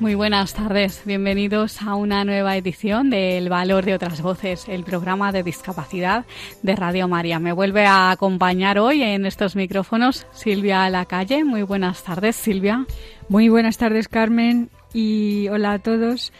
[0.00, 4.84] Muy buenas tardes, bienvenidos a una nueva edición de El Valor de otras Voces, el
[4.84, 6.24] programa de discapacidad
[6.62, 7.40] de Radio María.
[7.40, 11.42] Me vuelve a acompañar hoy en estos micrófonos Silvia Lacalle.
[11.42, 12.86] Muy buenas tardes, Silvia.
[13.28, 16.32] Muy buenas tardes, Carmen, y hola a todos.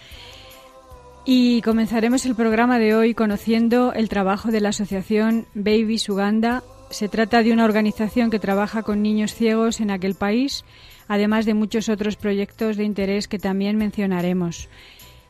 [1.25, 6.63] Y comenzaremos el programa de hoy conociendo el trabajo de la asociación Babies Uganda.
[6.91, 10.65] Se trata de una organización que trabaja con niños ciegos en aquel país
[11.09, 14.69] además de muchos otros proyectos de interés que también mencionaremos.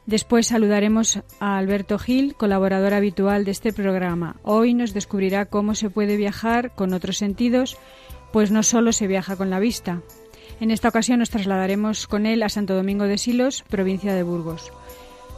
[0.07, 4.37] Después saludaremos a Alberto Gil, colaborador habitual de este programa.
[4.43, 7.77] Hoy nos descubrirá cómo se puede viajar con otros sentidos,
[8.33, 10.03] pues no solo se viaja con la vista.
[10.61, 14.73] En esta ocasión nos trasladaremos con él a Santo Domingo de Silos, provincia de Burgos.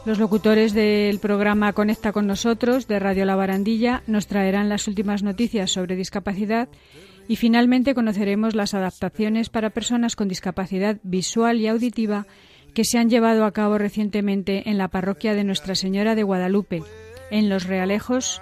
[0.03, 5.21] Los locutores del programa Conecta con nosotros de Radio La Barandilla nos traerán las últimas
[5.21, 6.69] noticias sobre discapacidad
[7.27, 12.25] y finalmente conoceremos las adaptaciones para personas con discapacidad visual y auditiva
[12.73, 16.83] que se han llevado a cabo recientemente en la parroquia de Nuestra Señora de Guadalupe,
[17.29, 18.41] en Los Realejos,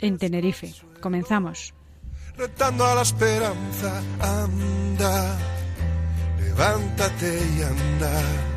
[0.00, 0.74] en Tenerife.
[1.00, 1.72] Comenzamos.
[2.36, 5.38] Retando a la esperanza, anda,
[6.40, 8.56] levántate y anda.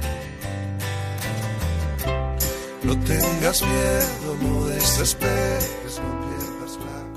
[2.84, 7.10] No tengas miedo, no desesperes, no pierdas la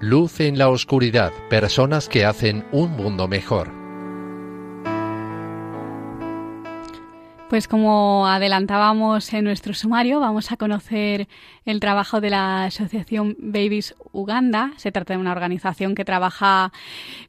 [0.00, 3.87] Luz en la oscuridad, personas que hacen un mundo mejor.
[7.48, 11.28] Pues como adelantábamos en nuestro sumario, vamos a conocer
[11.64, 14.72] el trabajo de la Asociación Babies Uganda.
[14.76, 16.72] Se trata de una organización que trabaja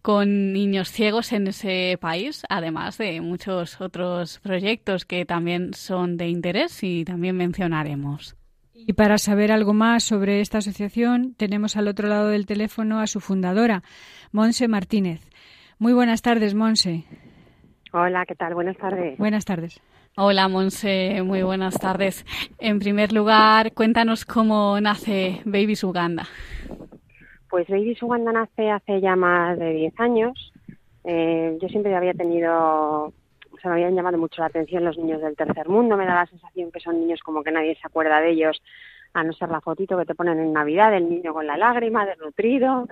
[0.02, 6.28] con niños ciegos en ese país, además de muchos otros proyectos que también son de
[6.28, 8.36] interés y también mencionaremos.
[8.74, 13.08] Y para saber algo más sobre esta asociación, tenemos al otro lado del teléfono a
[13.08, 13.84] su fundadora,
[14.34, 15.22] Monse Martínez.
[15.78, 17.06] Muy buenas tardes, Monse.
[17.94, 18.54] Hola, ¿qué tal?
[18.54, 19.18] Buenas tardes.
[19.18, 19.82] Buenas tardes.
[20.22, 22.26] Hola, Monse, muy buenas tardes.
[22.60, 26.28] En primer lugar, cuéntanos cómo nace Babies Uganda.
[27.50, 30.52] Pues Babies Uganda nace hace ya más de 10 años.
[31.06, 35.22] Eh, yo siempre había tenido o sea, me habían llamado mucho la atención los niños
[35.22, 38.20] del tercer mundo, me da la sensación que son niños como que nadie se acuerda
[38.20, 38.62] de ellos,
[39.14, 42.06] a no ser la fotito que te ponen en Navidad, el niño con la lágrima,
[42.06, 42.90] desnutrido,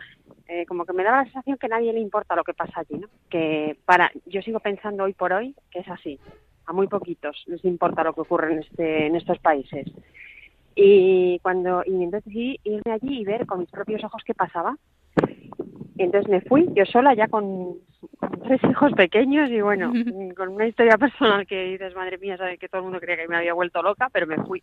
[0.47, 2.79] eh, como que me da la sensación que a nadie le importa lo que pasa
[2.79, 3.09] allí, ¿no?
[3.29, 6.19] Que para, yo sigo pensando hoy por hoy que es así,
[6.67, 9.87] a muy poquitos les importa lo que ocurre en, este, en estos países.
[10.75, 14.77] Y cuando, y entonces decidí irme allí y ver con mis propios ojos qué pasaba.
[15.97, 17.77] Entonces me fui yo sola ya con,
[18.19, 19.91] con tres hijos pequeños y bueno,
[20.37, 23.27] con una historia personal que dices, madre mía, sabe que todo el mundo creía que
[23.27, 24.61] me había vuelto loca, pero me fui.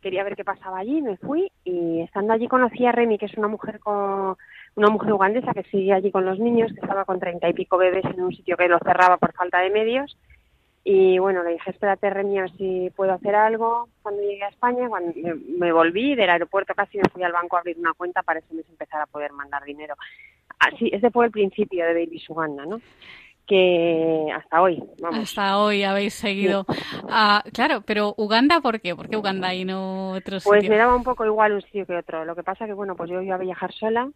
[0.00, 3.34] Quería ver qué pasaba allí, me fui y estando allí conocí a Remy, que es
[3.36, 4.36] una mujer con
[4.74, 7.78] una mujer ugandesa que sigue allí con los niños, que estaba con treinta y pico
[7.78, 10.16] bebés en un sitio que lo cerraba por falta de medios.
[10.88, 14.50] Y bueno, le dije, espérate, Remy, a ver si puedo hacer algo cuando llegué a
[14.50, 14.88] España.
[14.88, 18.22] Cuando me, me volví del aeropuerto casi me fui al banco a abrir una cuenta
[18.22, 19.96] para ese mes empezar a poder mandar dinero
[20.58, 22.80] así, ese fue el principio de Baby Uganda, ¿no?
[23.46, 25.20] Que hasta hoy, vamos.
[25.20, 26.64] Hasta hoy habéis seguido.
[26.68, 26.82] Sí.
[27.08, 28.96] Ah, claro, pero Uganda, ¿por qué?
[28.96, 30.70] ¿Por qué Uganda y no otro Pues sitio?
[30.70, 32.24] me daba un poco igual un sitio que otro.
[32.24, 34.10] Lo que pasa que, bueno, pues yo iba a viajar sola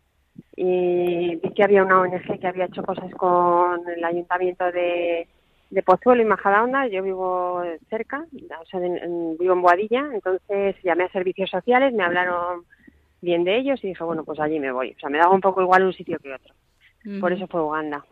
[0.57, 5.29] y vi que había una ONG que había hecho cosas con el ayuntamiento de,
[5.71, 6.87] de Pozuelo y Majadahonda.
[6.89, 8.27] Yo vivo cerca,
[8.61, 12.65] o sea, en, en, vivo en Boadilla, entonces llamé a servicios sociales, me hablaron
[13.23, 14.93] bien de ellos y dije, bueno, pues allí me voy.
[14.97, 16.55] O sea, me daba un poco igual un sitio que otro.
[17.19, 18.05] Por eso fue Uganda.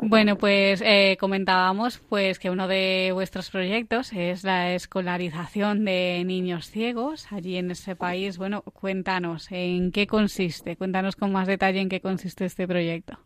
[0.00, 6.70] Bueno, pues eh, comentábamos pues que uno de vuestros proyectos es la escolarización de niños
[6.70, 8.38] ciegos allí en ese país.
[8.38, 13.18] Bueno, cuéntanos en qué consiste, cuéntanos con más detalle en qué consiste este proyecto.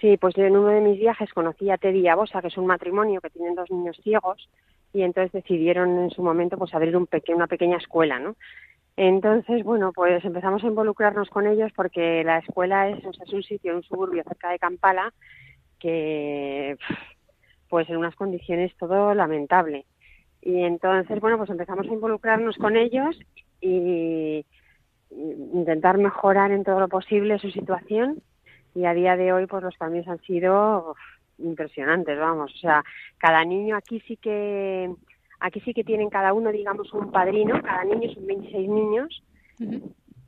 [0.00, 2.48] Sí, pues yo en uno de mis viajes conocí a Teddy y a Bosa, que
[2.48, 4.48] es un matrimonio que tienen dos niños ciegos,
[4.92, 8.36] y entonces decidieron en su momento pues abrir un una pequeña escuela, ¿no?
[8.96, 13.32] Entonces, bueno, pues empezamos a involucrarnos con ellos porque la escuela es, o sea, es
[13.32, 15.12] un sitio, un suburbio cerca de Kampala
[15.78, 16.76] que,
[17.68, 19.86] pues en unas condiciones todo lamentable.
[20.42, 23.18] Y entonces, bueno, pues empezamos a involucrarnos con ellos
[23.60, 24.44] y,
[25.10, 28.22] intentar mejorar en todo lo posible su situación
[28.74, 30.94] y a día de hoy pues los cambios han sido
[31.38, 32.84] impresionantes, vamos, o sea,
[33.18, 34.90] cada niño aquí sí que
[35.40, 39.22] aquí sí que tienen cada uno, digamos, un padrino, cada niño son 26 niños,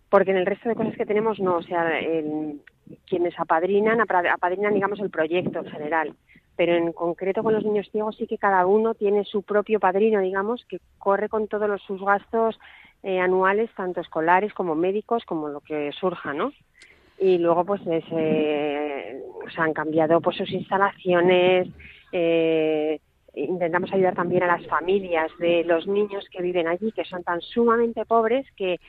[0.09, 1.87] porque en el resto de cosas que tenemos no, o sea,
[3.07, 6.15] quienes apadrinan, apadrinan, digamos, el proyecto en general,
[6.57, 10.21] pero en concreto con los niños ciegos sí que cada uno tiene su propio padrino,
[10.21, 12.59] digamos, que corre con todos los, sus gastos
[13.03, 16.53] eh, anuales, tanto escolares como médicos, como lo que surja, ¿no?
[17.23, 21.69] Y luego pues se han cambiado pues sus instalaciones
[22.11, 23.01] eh,
[23.35, 27.41] intentamos ayudar también a las familias de los niños que viven allí que son tan
[27.41, 28.81] sumamente pobres que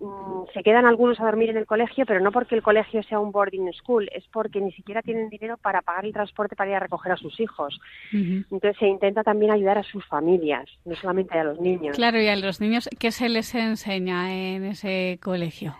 [0.00, 3.18] mm, se quedan algunos a dormir en el colegio, pero no porque el colegio sea
[3.18, 6.76] un boarding school, es porque ni siquiera tienen dinero para pagar el transporte para ir
[6.76, 7.78] a recoger a sus hijos.
[8.12, 11.96] Entonces se intenta también ayudar a sus familias, no solamente a los niños.
[11.96, 15.74] Claro, y a los niños, ¿qué se les enseña en ese colegio?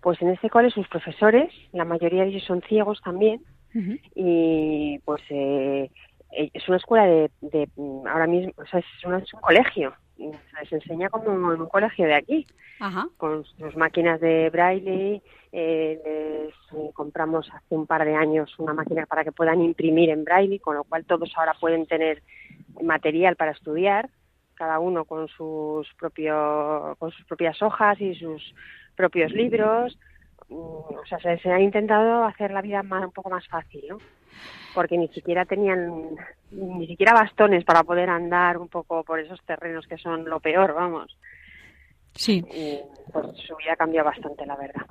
[0.00, 3.42] Pues en este cole sus profesores, la mayoría de ellos son ciegos también,
[4.14, 5.90] y pues eh,
[6.32, 7.68] eh, es una escuela de,
[8.06, 9.04] ahora mismo, o sea, es,
[9.34, 12.46] un colegio, se les enseña como en un colegio de aquí,
[13.16, 15.22] con sus máquinas de braille,
[15.52, 20.24] eh, les compramos hace un par de años una máquina para que puedan imprimir en
[20.24, 22.22] braille, con lo cual todos ahora pueden tener
[22.82, 24.10] material para estudiar,
[24.54, 28.54] cada uno con sus propios con sus propias hojas y sus
[28.98, 29.96] propios libros.
[30.48, 33.98] Mm, o sea, se, ha intentado hacer la vida más, un poco más fácil, ¿no?
[34.74, 36.16] Porque ni siquiera tenían
[36.50, 40.74] ni siquiera bastones para poder andar un poco por esos terrenos que son lo peor,
[40.74, 41.16] vamos.
[42.12, 42.44] Sí.
[42.52, 42.80] Y
[43.12, 44.82] pues su vida cambió bastante, la verdad.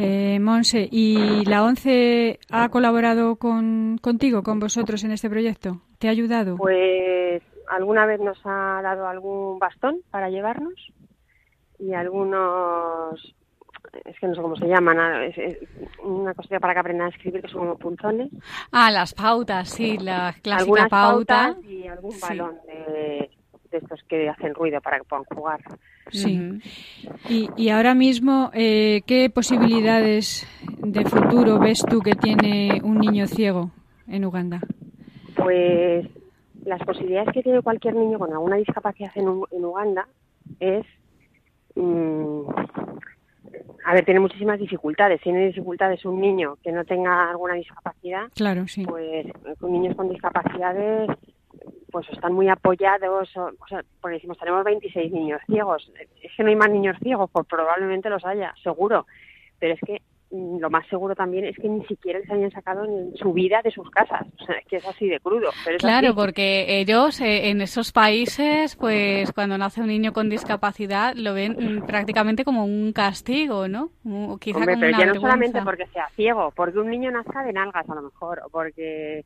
[0.00, 5.80] Eh, Monse, ¿y la ONCE ha colaborado con, contigo, con vosotros en este proyecto?
[5.98, 6.56] ¿Te ha ayudado?
[6.56, 10.74] Pues alguna vez nos ha dado algún bastón para llevarnos
[11.82, 13.34] y algunos
[14.04, 15.58] es que no sé cómo se llaman, ah, es,
[16.02, 18.30] una cosilla para que aprendan a escribir que son como punzones.
[18.70, 21.56] Ah, las pautas, sí, la clásica pauta.
[21.62, 23.30] y algún balón de,
[23.70, 25.60] estos que hacen ruido para que puedan jugar.
[26.10, 26.60] Sí.
[27.28, 30.46] y, y, ahora mismo, eh, ¿qué posibilidades
[30.78, 33.70] de futuro ves tú que tiene un niño ciego
[34.08, 34.60] en Uganda?
[35.36, 36.06] Pues
[36.64, 40.06] las posibilidades que tiene cualquier niño con alguna discapacidad en, en Uganda
[40.60, 40.84] es
[41.74, 42.42] Mm,
[43.84, 45.20] a ver, tiene muchísimas dificultades.
[45.20, 48.28] Tiene dificultades un niño que no tenga alguna discapacidad.
[48.34, 48.84] Claro, sí.
[48.86, 49.26] Pues
[49.62, 51.10] niños con discapacidades
[51.90, 55.92] pues están muy apoyados, o, sea, porque decimos, tenemos 26 niños ciegos.
[56.22, 59.06] Es que no hay más niños ciegos, pues probablemente los haya, seguro.
[59.58, 60.00] Pero es que
[60.32, 63.70] lo más seguro también es que ni siquiera les hayan sacado en su vida de
[63.70, 64.26] sus casas.
[64.40, 65.50] O sea, que es así de crudo.
[65.78, 71.34] claro, porque ellos eh, en esos países, pues cuando nace un niño con discapacidad, lo
[71.34, 73.90] ven mm, prácticamente como un castigo, ¿no?
[74.40, 77.94] quizá pero ya no solamente porque sea ciego, porque un niño nazca de nalgas a
[77.94, 79.24] lo mejor, o porque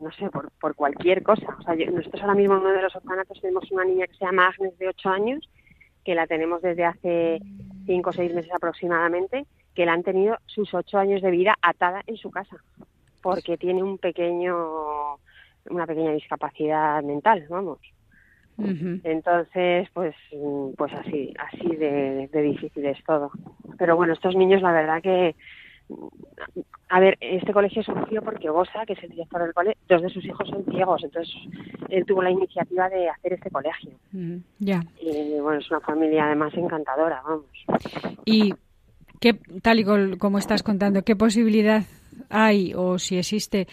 [0.00, 1.56] no sé, por, por cualquier cosa.
[1.58, 4.24] O sea, nosotros ahora mismo en uno de los orfanatos tenemos una niña que se
[4.24, 5.48] llama Agnes de 8 años,
[6.04, 7.40] que la tenemos desde hace
[7.86, 12.02] 5 o 6 meses aproximadamente, que la han tenido sus ocho años de vida atada
[12.06, 12.56] en su casa,
[13.22, 15.16] porque tiene un pequeño,
[15.70, 17.78] una pequeña discapacidad mental, vamos.
[18.58, 20.14] Entonces, pues,
[20.76, 23.32] pues así, así de, difícil es todo.
[23.78, 25.34] Pero bueno, estos niños, la verdad que,
[26.88, 30.10] a ver, este colegio surgió porque Gosa, que es el director del colegio, dos de
[30.10, 31.34] sus hijos son ciegos, entonces
[31.88, 33.92] él tuvo la iniciativa de hacer este colegio.
[34.58, 34.82] Ya.
[35.00, 37.46] Y bueno, es una familia además encantadora, vamos.
[38.24, 38.54] Y
[39.22, 39.84] ¿Qué, tal y
[40.18, 41.82] como estás contando, qué posibilidad
[42.28, 43.68] hay o si existe,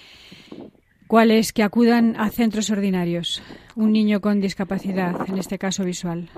[1.07, 3.41] cuál es que acudan a centros ordinarios
[3.75, 6.29] un niño con discapacidad, en este caso visual?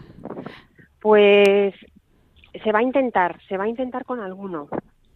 [1.01, 1.75] Pues
[2.63, 4.69] se va a intentar, se va a intentar con alguno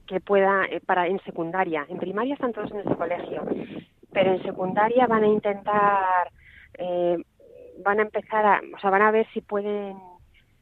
[0.08, 1.86] que pueda eh, para en secundaria.
[1.88, 3.44] En primaria están todos en ese colegio,
[4.12, 6.32] pero en secundaria van a intentar,
[6.78, 7.16] eh,
[7.82, 9.96] van a empezar a, o sea, van a ver si pueden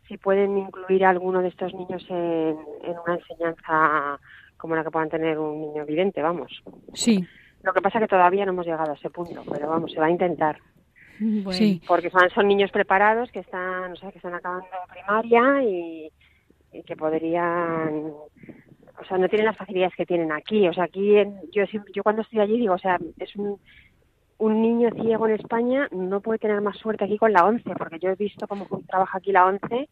[0.08, 2.58] si pueden incluir a alguno de estos niños en,
[3.06, 4.20] una enseñanza
[4.58, 6.64] como la que puedan tener un niño evidente, vamos.
[6.94, 7.26] Sí.
[7.64, 10.00] Lo que pasa es que todavía no hemos llegado a ese punto, pero vamos, se
[10.00, 10.58] va a intentar.
[11.52, 11.82] Sí.
[11.88, 16.12] Porque son, son niños preparados que están, o sea, que están acabando primaria y,
[16.86, 18.12] que podrían
[19.00, 20.68] o sea, no tienen las facilidades que tienen aquí.
[20.68, 21.14] O sea, aquí
[21.52, 23.60] yo yo cuando estoy allí digo, o sea, es un
[24.44, 27.98] un niño ciego en España no puede tener más suerte aquí con la ONCE, porque
[27.98, 29.88] yo he visto cómo trabaja aquí la ONCE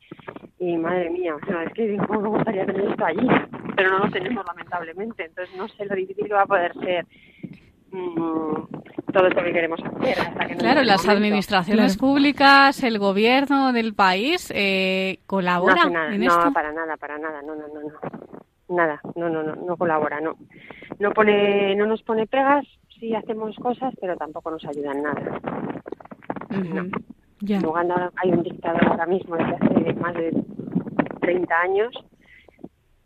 [0.59, 3.27] y madre mía, o sea, es que me gustaría tener esto allí,
[3.77, 7.05] pero no lo tenemos lamentablemente, entonces no sé lo difícil que va a poder ser
[7.91, 8.53] mm,
[9.13, 10.19] todo esto que queremos hacer.
[10.19, 16.51] Hasta que claro, las administraciones públicas, el gobierno del país, eh, ¿colaboran no en no,
[16.51, 18.75] para nada, para nada, no, no, no, no.
[18.75, 20.35] Nada, no, no, no, no colabora, no.
[20.99, 22.65] No, pone, no nos pone pegas,
[23.01, 25.41] sí hacemos cosas, pero tampoco nos ayuda en nada.
[27.41, 30.31] En Uganda hay un dictador ahora mismo desde hace más de
[31.21, 31.93] 30 años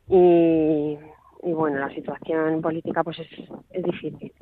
[0.09, 0.97] y,
[1.41, 3.29] bueno, la situación política pues es,
[3.71, 4.33] es difícil.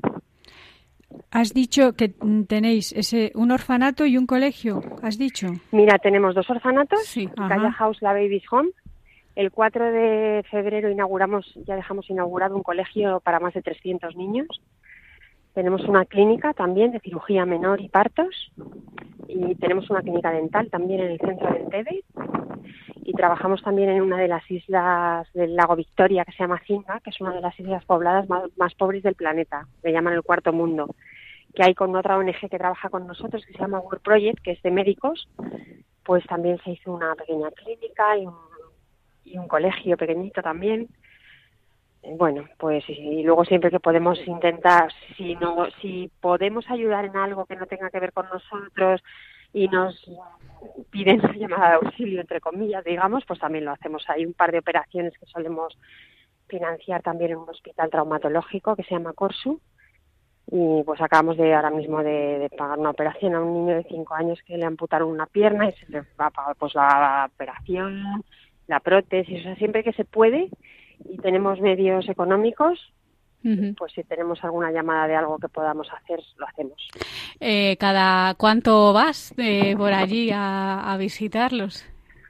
[1.30, 2.10] Has dicho que
[2.48, 5.48] tenéis ese un orfanato y un colegio, has dicho.
[5.72, 8.72] Mira, tenemos dos orfanatos, sí, Calla House, la Baby's Home.
[9.36, 14.48] El 4 de febrero inauguramos, ya dejamos inaugurado un colegio para más de 300 niños.
[15.54, 18.52] Tenemos una clínica también de cirugía menor y partos
[19.28, 22.04] y tenemos una clínica dental también en el centro del Tebe
[23.04, 27.00] y trabajamos también en una de las islas del lago Victoria que se llama Cinga,
[27.02, 30.54] que es una de las islas pobladas más, pobres del planeta, le llaman el cuarto
[30.54, 30.96] mundo,
[31.54, 34.52] que hay con otra ONG que trabaja con nosotros que se llama World Project, que
[34.52, 35.30] es de médicos,
[36.04, 38.36] pues también se hizo una pequeña clínica y un,
[39.26, 40.88] y un colegio pequeñito también
[42.04, 47.46] bueno, pues y luego siempre que podemos intentar, si no, si podemos ayudar en algo
[47.46, 49.02] que no tenga que ver con nosotros
[49.54, 49.96] y nos
[50.90, 54.04] piden una llamada de auxilio entre comillas, digamos, pues también lo hacemos.
[54.10, 55.78] Hay un par de operaciones que solemos
[56.48, 59.62] financiar también en un hospital traumatológico que se llama Corsu.
[60.52, 64.14] Y pues acabamos de ahora mismo de, pagar una operación a un niño de cinco
[64.14, 68.24] años que le amputaron una pierna y se le va a pagar pues la operación,
[68.68, 70.50] la prótesis, o sea, siempre que se puede
[71.06, 72.80] y tenemos medios económicos,
[73.78, 76.88] pues si tenemos alguna llamada de algo que podamos hacer, lo hacemos.
[77.42, 81.86] Eh, ¿Cada cuánto vas eh, por allí a, visitarlos?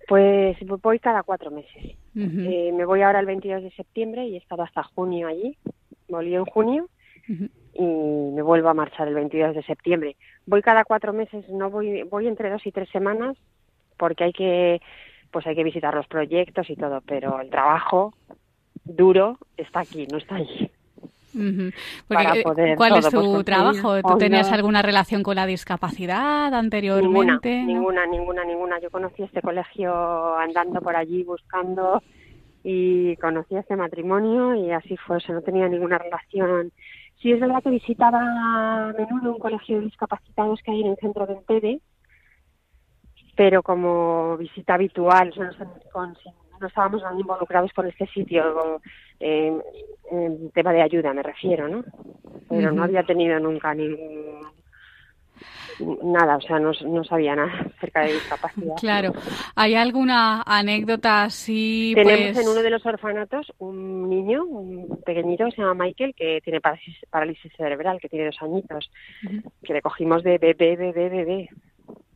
[0.08, 1.96] Pues voy cada cuatro meses.
[2.16, 5.56] Eh, me voy ahora el 22 de septiembre y he estado hasta junio allí.
[6.08, 6.90] Volví en junio
[7.74, 10.16] y me vuelvo a marchar el 22 de septiembre.
[10.46, 13.38] Voy cada cuatro meses, no voy, voy entre dos y tres semanas
[13.98, 14.82] porque hay que,
[15.32, 18.14] pues hay que visitar los proyectos y todo, pero el trabajo
[18.84, 20.72] duro está aquí, no está allí.
[21.36, 21.72] Eh,
[22.78, 24.02] ¿Cuál es tu pues, trabajo?
[24.02, 27.64] ¿Tú tenías alguna relación con la discapacidad anteriormente?
[27.64, 32.04] Ninguna, ninguna, ninguna, Yo conocí este colegio andando por allí buscando
[32.64, 36.72] y conocí este matrimonio y así fue, o no tenía ninguna relación.
[37.22, 40.98] Sí es verdad que visitaba a menudo un colegio de discapacitados que hay en el
[40.98, 41.80] centro de Entede,
[43.36, 46.16] pero como visita habitual, o sea, no, con,
[46.64, 48.82] no estábamos involucrados con este sitio
[49.20, 49.54] eh,
[50.12, 51.84] en tema de ayuda, me refiero, ¿no?
[52.50, 54.42] Pero no había tenido nunca ningún
[56.04, 58.76] nada, o sea, no, no, sabía nada acerca de discapacidad.
[58.80, 59.14] Claro.
[59.56, 61.94] ¿Hay alguna anécdota así?
[61.96, 66.14] Tenemos pues en uno de los orfanatos un niño, un pequeñito que se llama Michael,
[66.16, 68.90] que tiene parálisis, parálisis cerebral, que tiene dos añitos,
[69.64, 71.50] que le cogimos de bebé, bebé, bebé.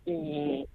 [0.05, 0.65] Y,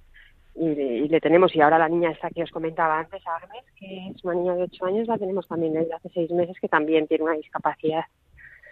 [0.55, 1.55] y, le tenemos.
[1.55, 4.63] Y ahora la niña esta que os comentaba antes, Agnes, que es una niña de
[4.65, 8.05] 8 años, la tenemos también desde hace 6 meses, que también tiene una discapacidad.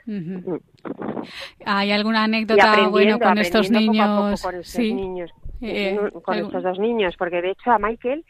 [0.06, 0.56] Mm.
[1.66, 4.40] ¿Hay alguna anécdota bueno con estos niños?
[4.42, 8.24] con estos niños, eh, con estos dos niños, porque de hecho a Michael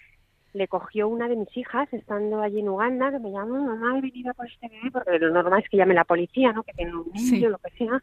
[0.53, 4.01] le cogió una de mis hijas estando allí en Uganda, que me llamó, mamá, he
[4.01, 6.65] venido por este bebé, porque lo normal es que llame la policía, ¿no?
[6.65, 8.03] Que tiene un niño, lo que sea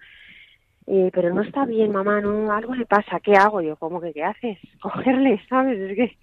[0.89, 3.61] eh, pero no está bien, mamá, no, algo le pasa, ¿qué hago?
[3.61, 4.57] Yo, ¿cómo que qué haces?
[4.81, 5.77] Cogerle, ¿sabes?
[5.77, 6.17] Es que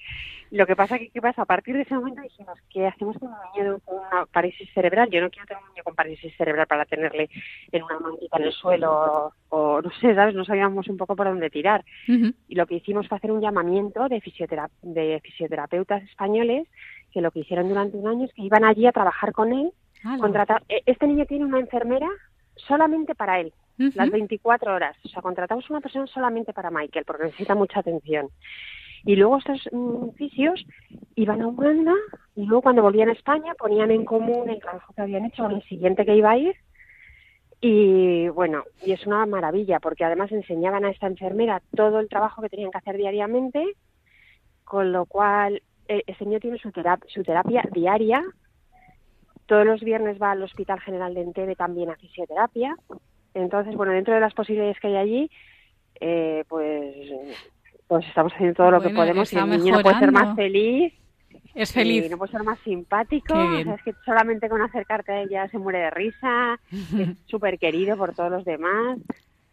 [0.50, 1.42] lo que pasa que, ¿qué pasa?
[1.42, 5.11] A partir de ese momento dijimos, ¿qué hacemos con un niño con una parálisis cerebral?
[5.11, 7.28] Yo no quiero tener un niño con parálisis cerebral para tenerle
[7.73, 10.35] en una mantita en el suelo o, no sé, ¿sabes?
[10.35, 11.85] No sabíamos un poco por dónde tirar.
[12.06, 14.23] Y lo que hicimos fue hacer un llamamiento de,
[14.83, 16.68] de fisioterapeutas españoles
[17.12, 19.73] que lo que hicieron durante un año es que iban allí a trabajar con él.
[20.21, 20.62] Contratar...
[20.68, 22.09] E, este niño tiene una enfermera
[22.56, 24.96] solamente para él las 24 horas.
[25.04, 28.28] O sea, contratamos una persona solamente para Michael porque necesita mucha atención.
[29.04, 30.64] Y luego estos mm, fisios
[31.14, 31.92] iban a Uganda
[32.34, 35.52] y luego cuando volvían a España ponían en común el trabajo que habían hecho con
[35.52, 36.56] el siguiente que iba a ir.
[37.61, 42.42] Y bueno, y es una maravilla porque además enseñaban a esta enfermera todo el trabajo
[42.42, 43.75] que tenían que hacer diariamente,
[44.64, 48.23] con lo cual eh, ese niño tiene su, terapia, su terapia diaria.
[49.47, 52.77] Todos los viernes va al Hospital General de Entebbe también a fisioterapia
[53.35, 55.31] entonces, bueno, dentro de las posibilidades que hay allí,
[56.01, 56.95] eh, pues,
[57.89, 60.95] pues estamos haciendo todo lo que podemos y el niño no puede ser más feliz.
[61.55, 62.07] Es feliz.
[62.07, 63.35] Y no puede ser más simpático.
[63.35, 66.59] es que solamente con acercarte a ella se muere de risa.
[66.71, 68.99] es súper querido por todos los demás.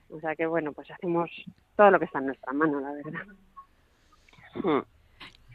[0.10, 1.30] O sea que, bueno, pues hacemos
[1.76, 4.86] todo lo que está en nuestra mano, la verdad.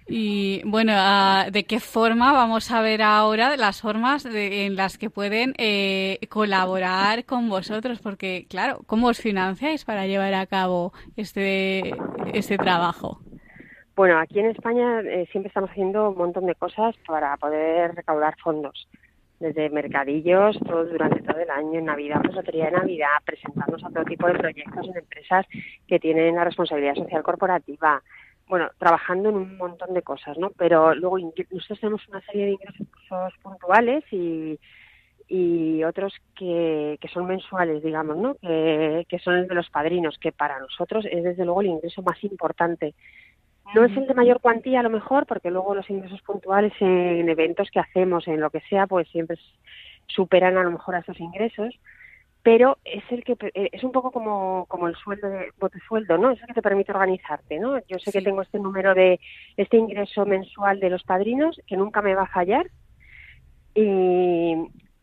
[0.08, 4.98] Y bueno, ah, ¿de qué forma vamos a ver ahora de las formas en las
[4.98, 8.00] que pueden eh, colaborar con vosotros?
[8.00, 11.92] Porque, claro, ¿cómo os financiáis para llevar a cabo este,
[12.32, 13.20] este trabajo?
[13.96, 18.36] Bueno, aquí en España eh, siempre estamos haciendo un montón de cosas para poder recaudar
[18.38, 18.86] fondos.
[19.40, 23.90] Desde mercadillos, todo durante todo el año, en Navidad, pues lotería de Navidad, presentarnos a
[23.90, 25.46] todo tipo de proyectos en empresas
[25.88, 28.02] que tienen la responsabilidad social corporativa,
[28.48, 30.50] bueno, trabajando en un montón de cosas, ¿no?
[30.50, 34.58] Pero luego nosotros tenemos una serie de ingresos puntuales y,
[35.28, 38.34] y otros que, que son mensuales, digamos, ¿no?
[38.36, 42.02] Que, que son el de los padrinos, que para nosotros es desde luego el ingreso
[42.02, 42.94] más importante.
[43.74, 47.28] No es el de mayor cuantía a lo mejor, porque luego los ingresos puntuales en
[47.28, 49.36] eventos que hacemos, en lo que sea, pues siempre
[50.06, 51.74] superan a lo mejor a esos ingresos,
[52.46, 55.50] pero es el que eh, es un poco como, como el sueldo de
[55.88, 56.30] sueldo, ¿no?
[56.30, 57.80] Es el que te permite organizarte, ¿no?
[57.88, 59.18] Yo sé que tengo este número de
[59.56, 62.70] este ingreso mensual de los padrinos que nunca me va a fallar
[63.74, 64.54] y,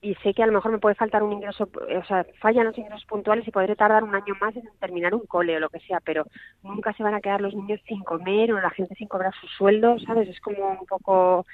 [0.01, 2.77] y sé que a lo mejor me puede faltar un ingreso, o sea, fallan los
[2.77, 5.81] ingresos puntuales y podré tardar un año más en terminar un cole o lo que
[5.81, 6.25] sea, pero
[6.63, 9.47] nunca se van a quedar los niños sin comer o la gente sin cobrar su
[9.47, 10.29] sueldo, ¿sabes?
[10.29, 11.45] Es como un poco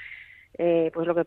[0.58, 1.24] eh, pues lo que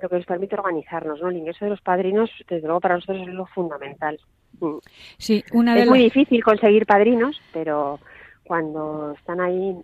[0.00, 1.28] lo que nos permite organizarnos, ¿no?
[1.28, 4.18] El ingreso de los padrinos, desde luego, para nosotros es lo fundamental.
[4.60, 4.76] Mm.
[5.18, 7.98] Sí, una de es muy difícil conseguir padrinos, pero
[8.44, 9.76] cuando están ahí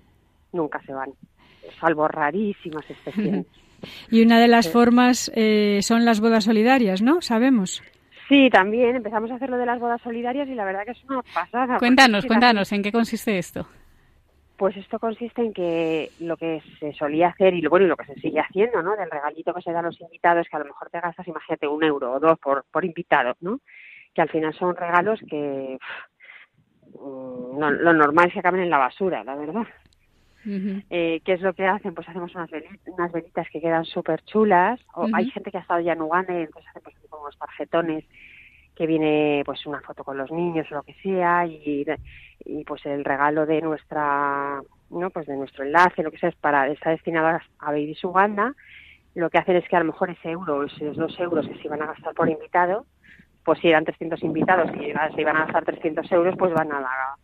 [0.53, 1.11] nunca se van,
[1.81, 3.47] salvo rarísimas excepciones.
[4.11, 7.21] y una de las formas eh, son las bodas solidarias, ¿no?
[7.23, 7.83] Sabemos.
[8.29, 11.05] Sí, también empezamos a hacer lo de las bodas solidarias y la verdad que es
[11.05, 11.79] una pasada.
[11.79, 13.67] Cuéntanos, cuéntanos, ¿en qué consiste esto?
[14.57, 17.97] Pues esto consiste en que lo que se solía hacer y lo bueno y lo
[17.97, 18.97] que se sigue haciendo, ¿no?
[18.97, 21.67] Del regalito que se da a los invitados, que a lo mejor te gastas, imagínate,
[21.67, 23.61] un euro o dos por, por invitado, ¿no?
[24.15, 25.79] Que al final son regalos que
[26.95, 29.67] lo normal es que acaben en la basura, la verdad.
[30.91, 31.95] eh, ¿Qué es lo que hacen?
[31.95, 34.81] Pues hacemos unas velitas, unas velitas que quedan súper chulas.
[34.95, 38.05] O Hay gente que ha estado ya en Uganda y entonces hace pues, unos tarjetones
[38.75, 41.85] que viene pues una foto con los niños o lo que sea y,
[42.45, 46.37] y pues el regalo de nuestra no pues de nuestro enlace lo que sea es
[46.37, 48.55] para está destinado a, Babies Uganda.
[49.15, 51.67] Lo que hacen es que a lo mejor ese euro esos dos euros que se
[51.67, 52.87] iban a gastar por invitado
[53.45, 56.81] pues si eran 300 invitados y se iban a gastar 300 euros pues van a
[56.81, 57.17] la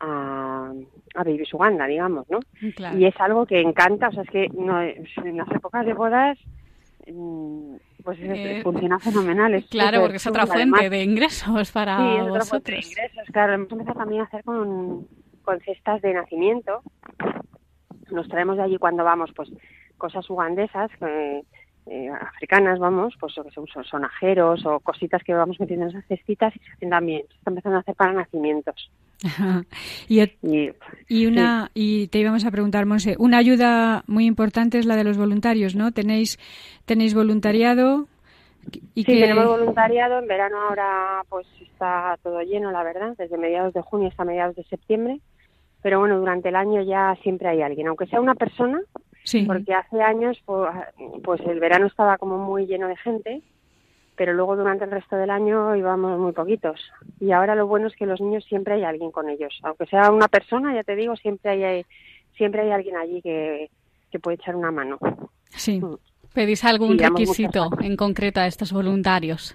[0.00, 0.72] a,
[1.14, 4.80] a Babies Uganda digamos no y es algo que encanta o sea es que no,
[4.80, 6.38] en las épocas de bodas
[7.06, 9.64] mm, pues eh, funciona fenomenal.
[9.70, 13.54] claro, porque es otra fuente de ingresos para sí, es otra fuente de ingresos, claro.
[13.54, 15.08] Hemos empezado también a hacer con,
[15.42, 16.82] con cestas de nacimiento.
[18.10, 19.50] Nos traemos de allí cuando vamos, pues,
[19.96, 21.42] cosas ugandesas, eh,
[22.20, 26.58] africanas, vamos, pues que son sonajeros o cositas que vamos metiendo en esas cestitas y
[26.58, 28.90] se hacen también, se están empezando a hacer para nacimientos.
[30.08, 30.20] y,
[31.08, 35.04] y, una y te íbamos a preguntar, Monse, una ayuda muy importante es la de
[35.04, 35.92] los voluntarios, ¿no?
[35.92, 36.38] Tenéis
[36.84, 38.06] tenéis voluntariado
[38.94, 40.18] y sí, tenemos voluntariado.
[40.18, 44.56] En verano ahora pues está todo lleno, la verdad, desde mediados de junio hasta mediados
[44.56, 45.20] de septiembre.
[45.82, 48.80] Pero bueno, durante el año ya siempre hay alguien, aunque sea una persona,
[49.46, 50.70] porque hace años pues,
[51.22, 53.42] pues el verano estaba como muy lleno de gente
[54.16, 56.80] pero luego durante el resto del año íbamos muy poquitos.
[57.20, 60.10] Y ahora lo bueno es que los niños siempre hay alguien con ellos, aunque sea
[60.10, 61.84] una persona, ya te digo, siempre hay,
[62.36, 63.70] siempre hay alguien allí que,
[64.10, 64.98] que puede echar una mano.
[65.48, 65.80] Sí.
[65.80, 65.96] Mm.
[66.32, 69.54] ¿Pedís algún requisito en concreto a estos voluntarios?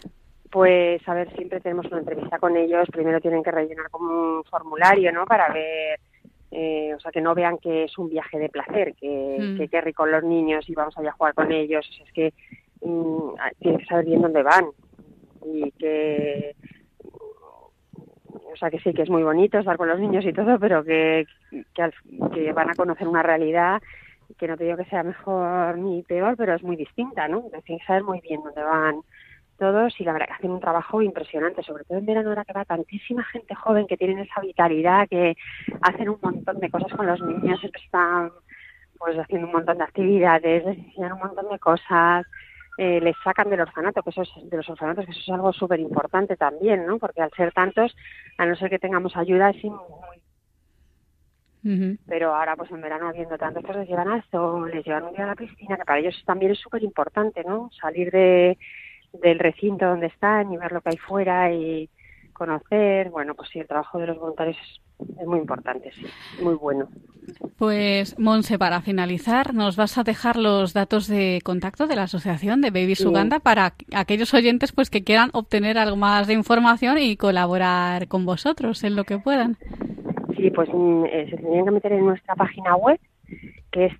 [0.49, 2.87] Pues, a ver, siempre tenemos una entrevista con ellos.
[2.91, 5.25] Primero tienen que rellenar como un formulario, ¿no?
[5.25, 5.99] Para ver,
[6.51, 9.57] eh, o sea, que no vean que es un viaje de placer, que, mm.
[9.57, 11.87] que qué rico los niños y vamos a a jugar con ellos.
[11.89, 12.33] O sea, es que
[12.81, 14.67] Mm, tienes que saber bien dónde van
[15.45, 16.55] y que
[18.53, 20.83] o sea que sí que es muy bonito estar con los niños y todo pero
[20.83, 23.81] que, que, van a conocer una realidad
[24.37, 27.65] que no te digo que sea mejor ni peor pero es muy distinta no tienes
[27.65, 29.01] que saber muy bien dónde van
[29.59, 32.53] todos y la verdad que hacen un trabajo impresionante, sobre todo en verano ahora que
[32.53, 35.35] va tantísima gente joven que tienen esa vitalidad, que
[35.81, 38.31] hacen un montón de cosas con los niños, están
[38.97, 42.25] pues haciendo un montón de actividades, les enseñan un montón de cosas,
[42.77, 45.53] eh, les sacan del orfanato, que eso es, de los orfanatos, que eso es algo
[45.53, 46.97] súper importante también, ¿no?
[46.97, 47.95] Porque al ser tantos,
[48.37, 50.21] a no ser que tengamos ayuda, es muy...
[52.07, 55.13] Pero ahora, pues en verano, habiendo tantos, pues les llevan al sol, les llevan un
[55.13, 57.69] día a la piscina, que para ellos también es súper importante, ¿no?
[57.81, 58.57] Salir de,
[59.13, 61.89] del recinto donde están y ver lo que hay fuera y
[62.33, 63.09] conocer.
[63.09, 66.05] Bueno, pues sí, el trabajo de los voluntarios es, muy importante, sí,
[66.41, 66.87] muy bueno.
[67.57, 72.61] Pues, Monse, para finalizar, nos vas a dejar los datos de contacto de la Asociación
[72.61, 77.17] de Babies Uganda para aquellos oyentes pues que quieran obtener algo más de información y
[77.17, 79.57] colaborar con vosotros en lo que puedan.
[80.35, 82.99] Sí, pues mm, eh, se tendrían que meter en nuestra página web
[83.71, 83.93] que es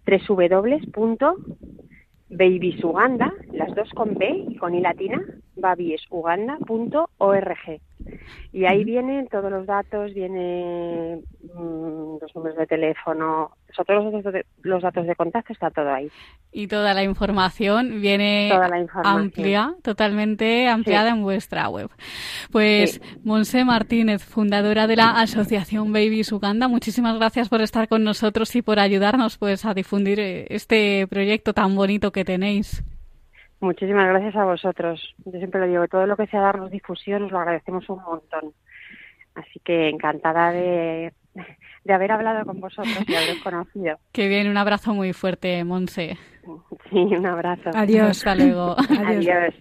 [2.30, 5.22] www.babysuganda, las dos con B y con I latina,
[5.62, 7.80] babiesuganda.org.
[8.52, 14.34] Y ahí vienen todos los datos, vienen mm, los números de teléfono, todos los datos
[14.34, 16.10] de, los datos de contacto, está todo ahí.
[16.52, 18.52] Y toda la información viene
[19.04, 21.90] amplia, totalmente ampliada en vuestra web.
[22.52, 28.56] Pues Monse Martínez, fundadora de la Asociación Babies Uganda, muchísimas gracias por estar con nosotros
[28.56, 32.84] y por ayudarnos pues a difundir eh, este proyecto tan bonito que tenéis.
[33.62, 35.16] Muchísimas gracias a vosotros.
[35.26, 38.54] Yo siempre lo digo, todo lo que sea darnos difusión os lo agradecemos un montón.
[39.36, 41.14] Así que encantada de,
[41.84, 43.98] de haber hablado con vosotros y haberos conocido.
[44.12, 46.18] Que bien, un abrazo muy fuerte, Monse.
[46.90, 47.70] Sí, un abrazo.
[47.74, 48.10] Adiós.
[48.10, 48.76] Hasta luego.
[49.06, 49.54] Adiós.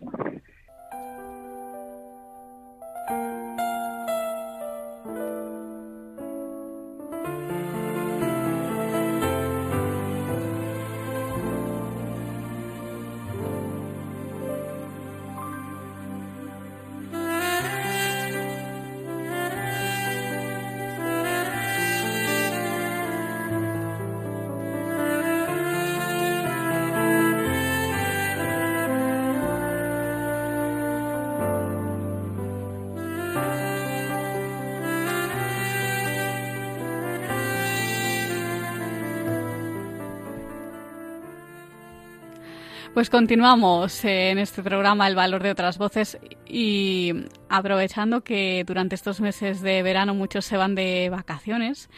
[42.98, 47.12] Pues continuamos en este programa El valor de otras voces y
[47.48, 51.90] aprovechando que durante estos meses de verano muchos se van de vacaciones,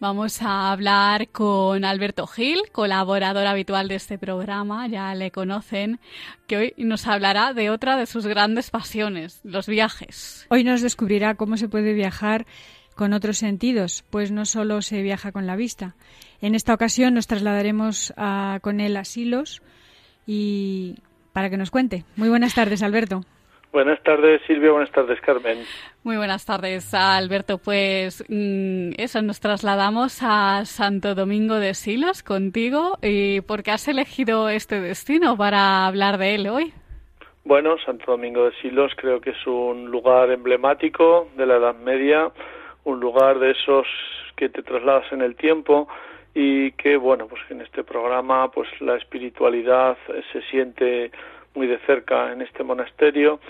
[0.00, 6.00] vamos a hablar con Alberto Gil, colaborador habitual de este programa, ya le conocen,
[6.46, 10.46] que hoy nos hablará de otra de sus grandes pasiones, los viajes.
[10.48, 12.46] Hoy nos descubrirá cómo se puede viajar
[12.94, 15.96] con otros sentidos, pues no solo se viaja con la vista.
[16.40, 19.60] En esta ocasión nos trasladaremos a, con él a Silos,
[20.26, 20.96] y
[21.32, 22.04] para que nos cuente.
[22.16, 23.20] Muy buenas tardes, Alberto.
[23.72, 24.70] Buenas tardes, Silvia.
[24.70, 25.58] Buenas tardes, Carmen.
[26.02, 27.58] Muy buenas tardes, Alberto.
[27.58, 32.96] Pues mm, eso, nos trasladamos a Santo Domingo de Silos contigo.
[33.02, 36.72] ¿Y por qué has elegido este destino para hablar de él hoy?
[37.44, 42.32] Bueno, Santo Domingo de Silos creo que es un lugar emblemático de la Edad Media,
[42.84, 43.86] un lugar de esos
[44.36, 45.86] que te trasladas en el tiempo
[46.38, 49.96] y que bueno pues en este programa pues la espiritualidad
[50.30, 51.10] se siente
[51.54, 53.40] muy de cerca en este monasterio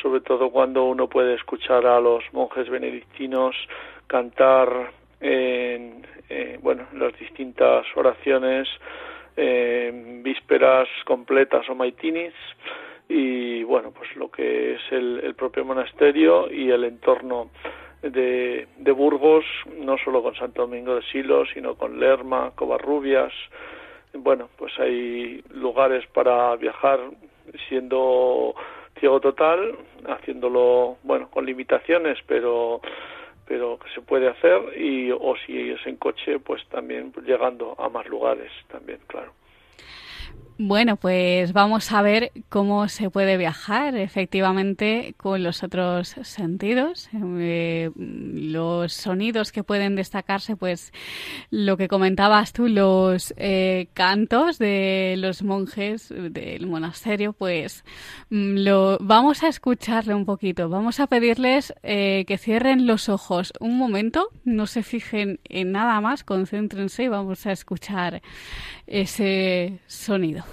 [0.00, 3.56] sobre todo cuando uno puede escuchar a los monjes benedictinos
[4.06, 8.68] cantar en eh, bueno las distintas oraciones
[10.22, 12.32] vísperas completas o maitinis
[13.08, 17.50] y bueno pues lo que es el, el propio monasterio y el entorno
[18.02, 19.44] de, de, Burgos,
[19.78, 23.32] no solo con Santo Domingo de Silos, sino con Lerma, Covarrubias.
[24.12, 27.00] Bueno, pues hay lugares para viajar
[27.68, 28.54] siendo
[28.98, 32.80] ciego total, haciéndolo, bueno, con limitaciones, pero
[33.46, 37.88] pero que se puede hacer y o si es en coche, pues también llegando a
[37.88, 39.32] más lugares también, claro.
[40.58, 47.90] Bueno, pues vamos a ver cómo se puede viajar efectivamente con los otros sentidos, eh,
[47.94, 50.94] los sonidos que pueden destacarse, pues
[51.50, 57.84] lo que comentabas tú, los eh, cantos de los monjes del monasterio, pues
[58.30, 63.52] mm, lo vamos a escucharle un poquito, vamos a pedirles eh, que cierren los ojos
[63.60, 68.22] un momento, no se fijen en nada más, concéntrense y vamos a escuchar
[68.86, 70.44] ese sonido.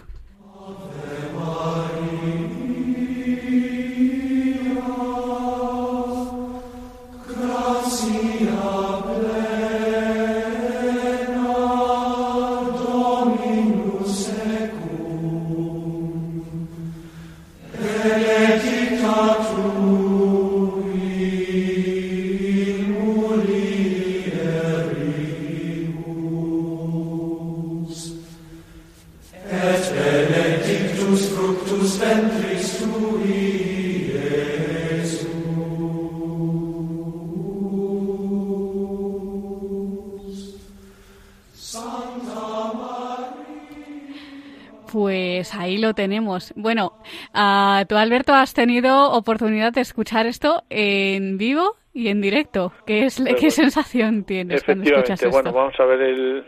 [45.44, 46.54] Pues ahí lo tenemos.
[46.56, 46.94] Bueno,
[47.36, 52.72] uh, tú Alberto has tenido oportunidad de escuchar esto en vivo y en directo.
[52.88, 55.36] ¿Qué, es, ¿qué sensación tienes cuando escuchas esto?
[55.36, 56.46] Bueno, vamos a ver, el,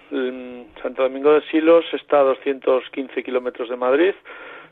[0.82, 4.14] Santo Domingo de Silos está a 215 kilómetros de Madrid.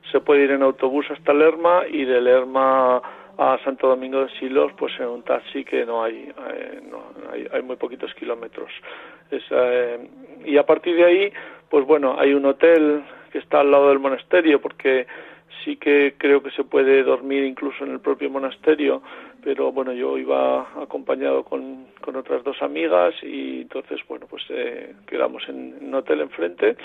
[0.10, 3.02] Se puede ir en autobús hasta Lerma y de Lerma
[3.38, 7.46] a Santo Domingo de Silos, pues en un taxi que no hay, eh, no, hay,
[7.52, 8.72] hay, muy poquitos kilómetros.
[9.30, 10.00] Es, eh,
[10.46, 11.34] y a partir de ahí,
[11.70, 15.08] pues bueno, hay un hotel que está al lado del monasterio porque
[15.66, 19.02] sí que creo que se puede dormir incluso en el propio monasterio,
[19.44, 24.94] pero bueno, yo iba acompañado con, con otras dos amigas y entonces, bueno, pues eh,
[25.08, 26.78] quedamos en, un hotel enfrente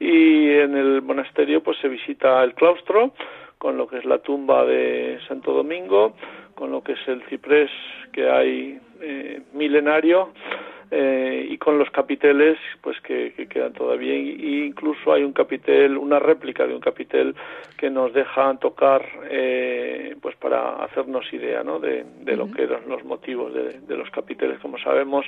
[0.00, 3.12] y en el monasterio pues se visita el claustro
[3.58, 6.14] con lo que es la tumba de Santo Domingo,
[6.54, 7.70] con lo que es el ciprés
[8.12, 10.32] que hay eh, milenario
[10.94, 14.14] eh, y con los capiteles pues que, quedan todavía.
[14.14, 17.34] Y incluso hay un capitel una réplica de un capitel
[17.78, 21.78] que nos deja tocar eh, pues para hacernos idea ¿no?
[21.78, 22.04] de,
[22.36, 24.60] lo que eran los motivos de, de, los capiteles.
[24.60, 25.24] Como sabemos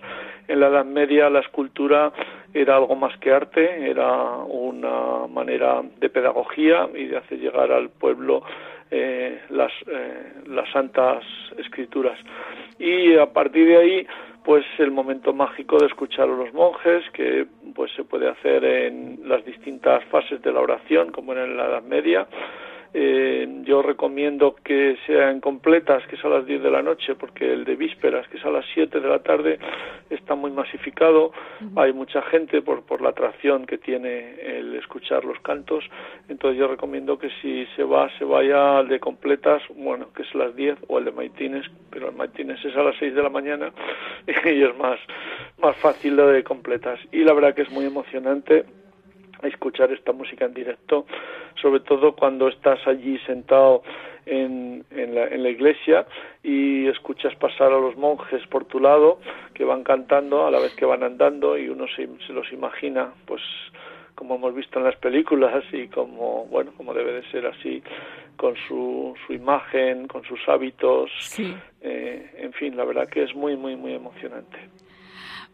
[0.48, 2.12] en la Edad Media la escultura
[2.52, 4.12] era algo más que arte era
[4.46, 8.42] una manera de pedagogía y de hacer llegar al pueblo
[8.90, 9.72] eh, las,
[10.46, 11.24] las santas
[11.56, 12.18] escrituras.
[12.78, 14.06] Y a partir de ahí
[14.44, 19.20] pues el momento mágico de escuchar a los monjes que pues se puede hacer en
[19.26, 22.28] las distintas fases de la oración como en la Edad Media
[22.96, 27.52] eh, yo recomiendo que sean completas, que es a las 10 de la noche, porque
[27.52, 29.58] el de vísperas, que es a las 7 de la tarde,
[30.10, 31.32] está muy masificado.
[31.74, 35.84] Hay mucha gente por, por la atracción que tiene el escuchar los cantos.
[36.28, 40.32] Entonces yo recomiendo que si se va, se vaya al de completas, bueno, que es
[40.32, 43.22] a las 10, o el de maitines, pero el maitines es a las 6 de
[43.24, 43.72] la mañana
[44.44, 45.00] y es más,
[45.58, 47.00] más fácil lo de completas.
[47.10, 48.64] Y la verdad que es muy emocionante
[49.42, 51.06] escuchar esta música en directo,
[51.60, 53.82] sobre todo cuando estás allí sentado
[54.26, 56.06] en, en, la, en, la, iglesia
[56.42, 59.18] y escuchas pasar a los monjes por tu lado
[59.52, 63.12] que van cantando a la vez que van andando y uno se, se los imagina
[63.26, 63.42] pues
[64.14, 67.82] como hemos visto en las películas y como bueno como debe de ser así
[68.36, 71.10] con su, su imagen con sus hábitos
[71.82, 74.58] eh, en fin la verdad que es muy muy muy emocionante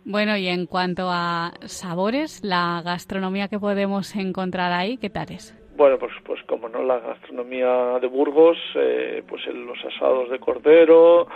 [0.05, 5.57] bueno, y en cuanto a sabores, la gastronomía que podemos encontrar ahí, ¿qué tal es?
[5.77, 11.27] Bueno, pues, pues como no, la gastronomía de Burgos, eh, pues los asados de cordero,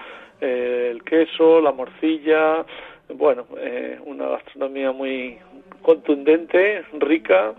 [0.40, 2.64] eh, el queso, la morcilla,
[3.14, 5.38] bueno, eh, una gastronomía muy
[5.83, 7.55] contundente, rica,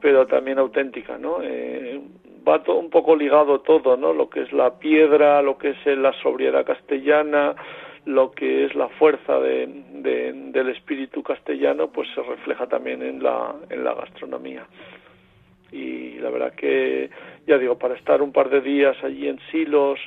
[0.00, 1.38] pero también auténtica, ¿no?
[2.46, 4.12] va todo, un poco ligado todo, ¿no?
[4.12, 7.56] Lo que es la piedra, lo que es la sobriedad castellana,
[8.06, 13.54] lo que es la fuerza de, del espíritu castellano pues se refleja también en la,
[13.68, 14.66] en la gastronomía.
[15.72, 17.10] Y la verdad que
[17.46, 19.98] ya digo para estar un par de días allí en Silos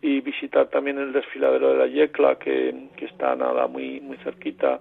[0.00, 4.78] y visitar también el desfiladero de la Yecla que, que está nada muy muy cerquita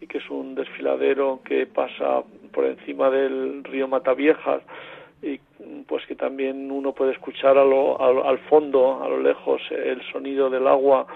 [0.00, 4.62] y que es un desfiladero que pasa por encima del río Mataviejas
[5.20, 5.40] y
[5.86, 10.48] pues que también uno puede escuchar a lo, al fondo, a lo lejos, el sonido
[10.48, 11.06] del agua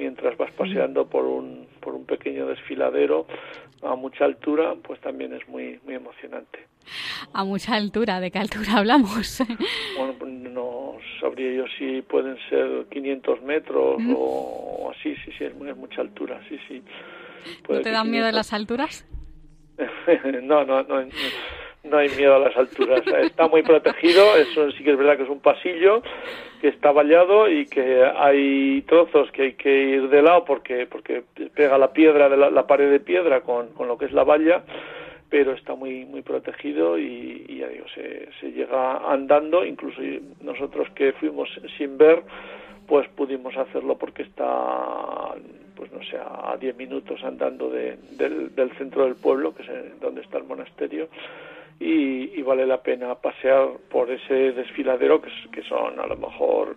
[0.00, 3.26] mientras vas paseando por un, por un pequeño desfiladero
[3.82, 6.58] a mucha altura, pues también es muy, muy emocionante.
[7.34, 9.42] A mucha altura, ¿de qué altura hablamos?
[9.98, 15.54] bueno, pues no sabría yo si pueden ser 500 metros o así, sí, sí, es,
[15.54, 16.82] muy, mucha altura, sí, sí.
[17.68, 19.06] ¿No te dan miedo las alturas?
[20.42, 21.10] no, no, no, no
[21.98, 23.02] hay miedo a las alturas.
[23.06, 26.02] Está muy protegido, eso sí que es verdad que es un pasillo
[26.60, 31.22] que está vallado y que hay trozos que hay que ir de lado porque porque
[31.54, 34.62] pega la piedra de la, pared de piedra con, con, lo que es la valla
[35.30, 40.00] pero está muy muy protegido y, ya digo se, se llega andando incluso
[40.42, 41.48] nosotros que fuimos
[41.78, 42.22] sin ver
[42.86, 45.34] pues pudimos hacerlo porque está
[45.76, 50.00] pues no sé a 10 minutos andando de, del, del centro del pueblo que es
[50.00, 51.08] donde está el monasterio
[51.80, 56.76] y, vale la pena pasear por ese desfiladero que, que son a lo mejor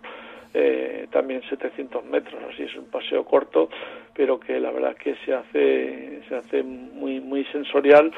[0.56, 3.68] eh, también 700 metros, así es un paseo corto,
[4.14, 8.12] pero que la verdad que se hace se hace muy muy sensorial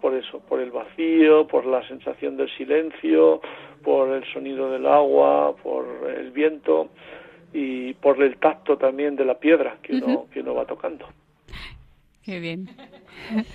[0.00, 3.40] por eso, por el vacío, por la sensación del silencio,
[3.82, 5.84] por el sonido del agua, por
[6.16, 6.90] el viento
[7.52, 11.08] y por el tacto también de la piedra que uno, que uno va tocando.
[12.24, 12.68] Qué bien.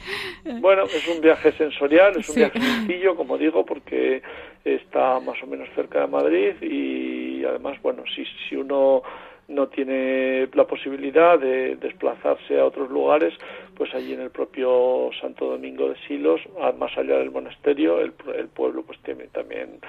[0.61, 4.21] Bueno, es un viaje sensorial, es un viaje sencillo, como digo, porque
[4.63, 9.03] está más o menos cerca de Madrid y además, bueno, si, si uno
[9.49, 13.33] no tiene la posibilidad de desplazarse a otros lugares,
[13.75, 16.41] pues allí en el propio Santo Domingo de Silos,
[16.77, 19.79] más allá del monasterio, el, el pueblo pues tiene también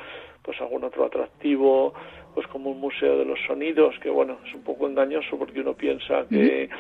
[0.43, 1.93] pues algún otro atractivo,
[2.39, 5.75] pues como un museo de los sonidos, que bueno, es un poco engañoso porque uno
[5.75, 6.71] piensa que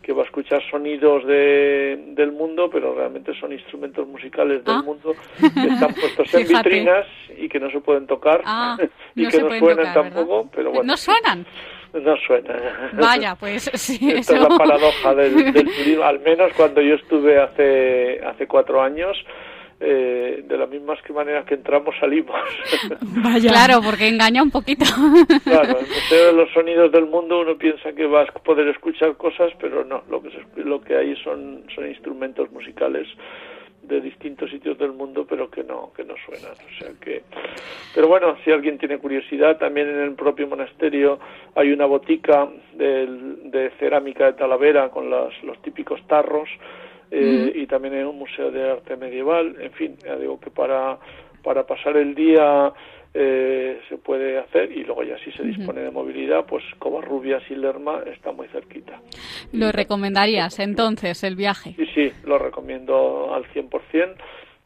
[0.00, 4.82] que va a escuchar sonidos de, del mundo, pero realmente son instrumentos musicales del ah.
[4.82, 7.04] mundo que están puestos en vitrinas
[7.36, 8.76] y que no se pueden tocar ah,
[9.16, 10.84] y que no suenan tampoco, pero bueno.
[10.84, 11.44] ¿No suenan?
[11.92, 12.60] No suenan.
[12.92, 13.98] Vaya, pues sí.
[14.12, 19.18] Esta es la paradoja del, turismo, al menos cuando yo estuve hace, hace cuatro años,
[19.80, 22.36] eh, de las mismas maneras que entramos salimos.
[23.40, 24.84] Claro, porque engaña un poquito.
[25.44, 29.16] claro, el Museo de los Sonidos del Mundo uno piensa que vas a poder escuchar
[29.16, 33.06] cosas, pero no, lo que, lo que hay son, son instrumentos musicales
[33.82, 37.22] de distintos sitios del mundo pero que no que no suenan o sea que
[37.94, 41.18] pero bueno si alguien tiene curiosidad también en el propio monasterio
[41.54, 43.06] hay una botica de,
[43.44, 46.50] de cerámica de Talavera con los, los típicos tarros
[47.10, 50.98] eh, y también hay un museo de arte medieval en fin ya digo que para
[51.42, 52.72] para pasar el día
[53.14, 57.54] eh, se puede hacer y luego ya si se dispone de movilidad, pues Covarrubias y
[57.54, 59.00] Lerma está muy cerquita.
[59.52, 61.74] ¿Lo recomendarías entonces el viaje?
[61.76, 64.14] Sí, sí, lo recomiendo al 100%,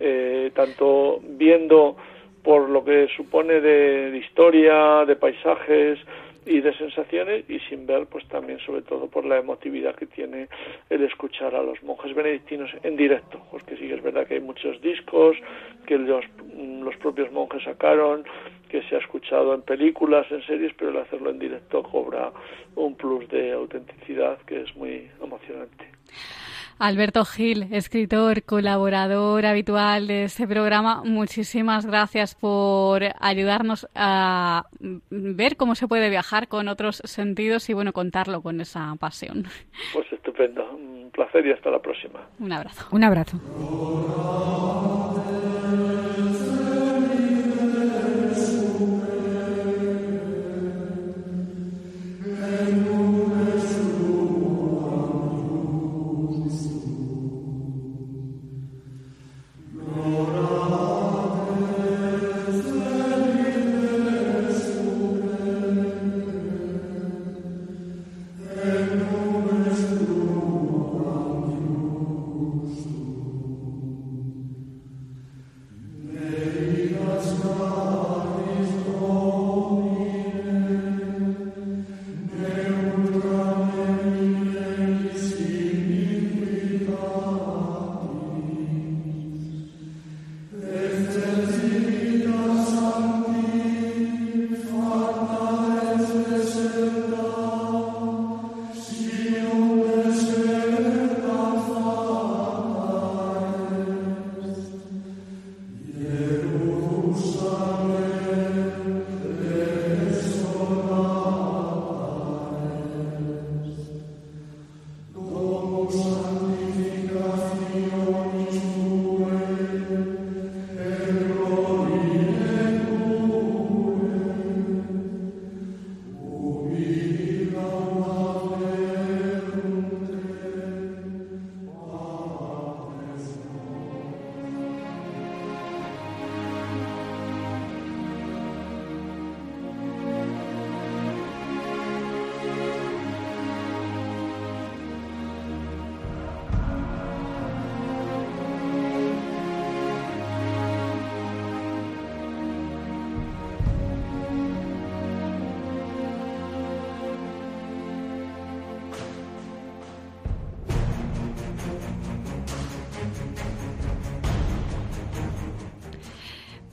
[0.01, 1.97] eh, tanto viendo
[2.43, 6.01] por lo que supone de historia, de paisajes,
[6.47, 10.49] y de sensaciones y sin ver pues también sobre todo por la emotividad que tiene
[10.91, 13.41] el escuchar a los monjes benedictinos en directo.
[13.51, 15.37] Porque sí que es verdad que hay muchos discos
[15.87, 16.25] que los,
[16.57, 18.25] los propios monjes sacaron
[18.69, 22.33] que se ha escuchado en películas en series pero el hacerlo en directo cobra
[22.75, 25.93] un plus de autenticidad que es muy emocionante
[26.83, 35.77] Alberto Gil, escritor, colaborador habitual de este programa, muchísimas gracias por ayudarnos a ver cómo
[35.77, 39.45] se puede viajar con otros sentidos y bueno, contarlo con esa pasión.
[39.93, 42.27] Pues estupendo, un placer y hasta la próxima.
[42.41, 42.89] Un abrazo.
[42.91, 43.39] Un abrazo.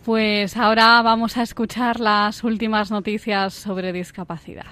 [0.09, 4.65] Pues ahora vamos a escuchar las últimas noticias sobre discapacidad.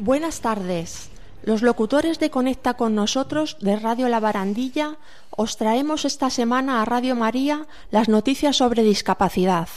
[0.00, 1.10] Buenas tardes.
[1.44, 4.96] Los locutores de Conecta con nosotros de Radio La Barandilla
[5.30, 9.68] os traemos esta semana a Radio María las noticias sobre discapacidad.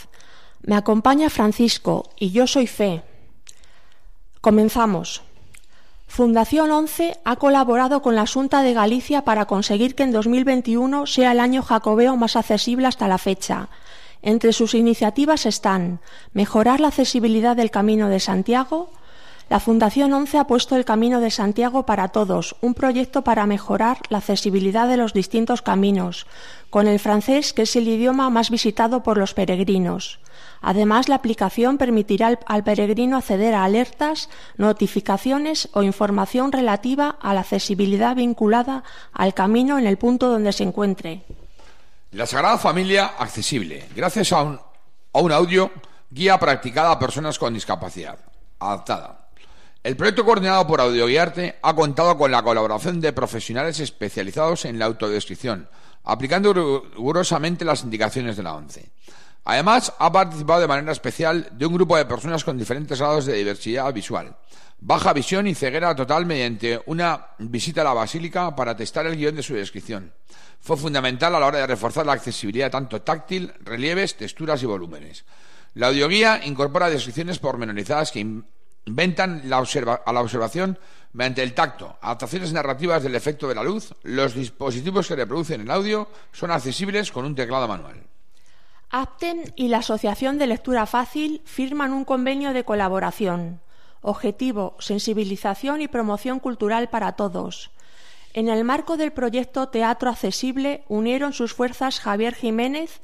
[0.64, 3.04] Me acompaña Francisco y yo soy Fe.
[4.42, 5.27] Comenzamos.
[6.08, 11.34] Fundación 11 ha colaborado con la Junta de Galicia para conseguir que en 2021 sea
[11.34, 13.70] el año jacobeo más accesible hasta la fecha.
[14.24, 16.00] Entre sus iniciativas están
[16.34, 18.90] mejorar la accesibilidad del Camino de Santiago,
[19.50, 24.00] la Fundación 11 ha puesto el Camino de Santiago para Todos, un proyecto para mejorar
[24.10, 26.26] la accesibilidad de los distintos caminos,
[26.70, 30.20] con el francés que es el idioma más visitado por los peregrinos.
[30.68, 37.40] Además, la aplicación permitirá al, peregrino acceder a alertas, notificaciones o información relativa a la
[37.40, 41.24] accesibilidad vinculada al camino en el punto donde se encuentre.
[42.12, 44.60] La Sagrada Familia accesible, gracias a un,
[45.14, 45.72] a un audio
[46.10, 48.20] guía practicada a personas con discapacidad,
[48.60, 49.30] adaptada.
[49.82, 54.86] El proyecto coordinado por Audioguiarte ha contado con la colaboración de profesionales especializados en la
[54.88, 55.70] autodescripción,
[56.04, 58.90] aplicando rigurosamente las indicaciones de la ONCE.
[59.50, 63.32] Además, ha participado de manera especial de un grupo de personas con diferentes grados de
[63.32, 64.36] diversidad visual,
[64.78, 69.38] baja visión y ceguera total mediante una visita a la basílica para testar el guion
[69.38, 70.12] de su descripción.
[70.60, 75.24] Fue fundamental a la hora de reforzar la accesibilidad tanto táctil, relieves, texturas y volúmenes.
[75.76, 78.20] La audioguía incorpora descripciones pormenorizadas que
[78.86, 80.78] inventan a la observación
[81.14, 85.72] mediante el tacto, adaptaciones narrativas del efecto de la luz, los dispositivos que reproducen el
[85.72, 88.04] audio son accesibles con un teclado manual.
[88.90, 93.60] Apten y la Asociación de Lectura Fácil firman un convenio de colaboración.
[94.02, 97.72] Objetivo, sensibilización y promoción cultural para todos.
[98.34, 103.02] En el marco del proyecto Teatro Accesible unieron sus fuerzas Javier Jiménez,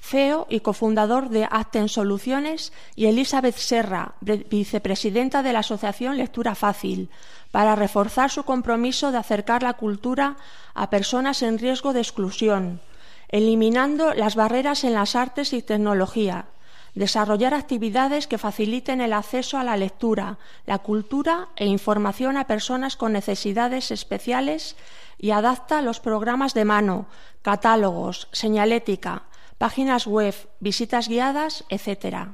[0.00, 7.10] CEO y cofundador de Apten Soluciones, y Elizabeth Serra, vicepresidenta de la Asociación Lectura Fácil,
[7.50, 10.36] para reforzar su compromiso de acercar la cultura
[10.74, 12.80] a personas en riesgo de exclusión,
[13.28, 16.46] eliminando las barreras en las artes y tecnología,
[16.94, 22.96] desarrollar actividades que faciliten el acceso a la lectura, la cultura e información a personas
[22.96, 24.76] con necesidades especiales
[25.18, 27.06] y adapta los programas de mano,
[27.42, 29.24] catálogos, señalética,
[29.58, 32.28] páginas web, visitas guiadas, etc.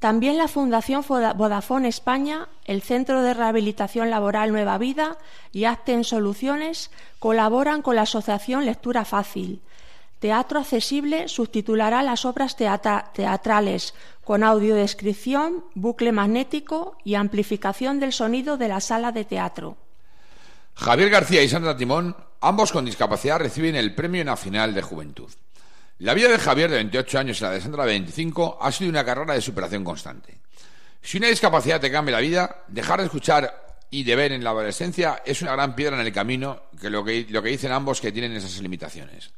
[0.00, 5.18] También la Fundación Vodafone España, el Centro de Rehabilitación Laboral Nueva Vida
[5.52, 9.62] y Acten Soluciones colaboran con la Asociación Lectura Fácil,
[10.24, 13.92] Teatro Accesible subtitulará las obras teatrales
[14.24, 19.76] con audiodescripción, bucle magnético y amplificación del sonido de la sala de teatro.
[20.76, 25.30] Javier García y Sandra Timón, ambos con discapacidad, reciben el Premio Nacional de Juventud.
[25.98, 28.88] La vida de Javier, de 28 años, y la de Sandra, de 25, ha sido
[28.88, 30.38] una carrera de superación constante.
[31.02, 34.50] Si una discapacidad te cambia la vida, dejar de escuchar y de ver en la
[34.50, 38.00] adolescencia es una gran piedra en el camino que lo que, lo que dicen ambos
[38.00, 39.30] que tienen esas limitaciones.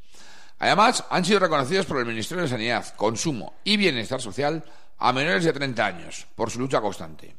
[0.58, 4.64] Además, han sido reconocidos por el Ministerio de Sanidad, Consumo y Bienestar Social
[4.98, 7.36] a menores de 30 años por su lucha constante.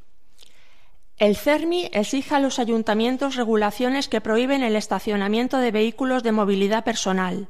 [1.18, 6.84] El CERMI exige a los ayuntamientos regulaciones que prohíben el estacionamiento de vehículos de movilidad
[6.84, 7.47] personal.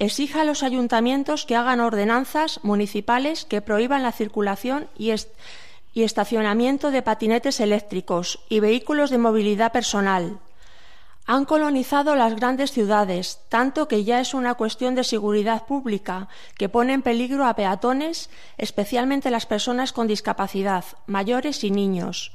[0.00, 5.12] Exige a los ayuntamientos que hagan ordenanzas municipales que prohíban la circulación y,
[5.92, 10.40] y estacionamiento de patinetes eléctricos y vehículos de movilidad personal.
[11.30, 16.70] Han colonizado las grandes ciudades, tanto que ya es una cuestión de seguridad pública, que
[16.70, 22.32] pone en peligro a peatones, especialmente las personas con discapacidad, mayores y niños.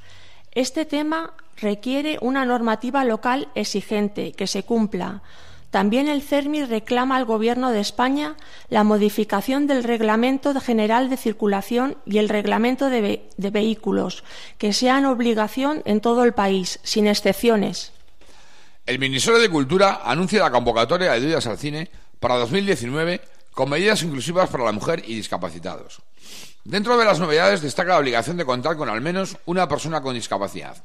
[0.52, 5.24] Este tema requiere una normativa local exigente, que se cumpla.
[5.72, 8.36] También el CERMI reclama al Gobierno de España
[8.70, 14.24] la modificación del Reglamento General de Circulación y el Reglamento de, de Vehículos,
[14.60, 17.92] que sean obligación en todo el país, sin excepciones.
[18.86, 23.22] El Ministerio de Cultura anuncia la convocatoria de ayudas al cine para 2019
[23.54, 26.02] con medidas inclusivas para la mujer y discapacitados.
[26.66, 30.16] Dentro de las novedades destaca la obligación de contar con al menos una persona con
[30.16, 30.84] discapacidad.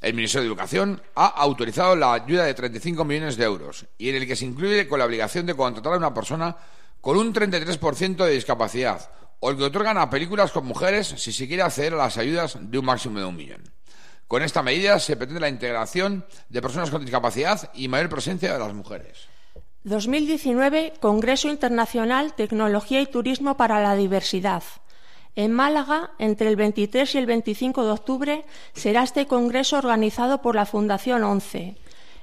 [0.00, 4.16] El Ministerio de Educación ha autorizado la ayuda de 35 millones de euros y en
[4.16, 6.56] el que se incluye con la obligación de contratar a una persona
[7.00, 11.46] con un 33% de discapacidad o el que otorgan a películas con mujeres si se
[11.46, 13.75] quiere acceder a las ayudas de un máximo de un millón.
[14.28, 18.58] Con esta medida se pretende la integración de personas con discapacidad y mayor presencia de
[18.58, 19.28] las mujeres.
[19.84, 24.64] 2019 Congreso Internacional Tecnología y Turismo para la Diversidad.
[25.36, 30.56] En Málaga, entre el 23 y el 25 de octubre, será este congreso organizado por
[30.56, 31.76] la Fundación ONCE.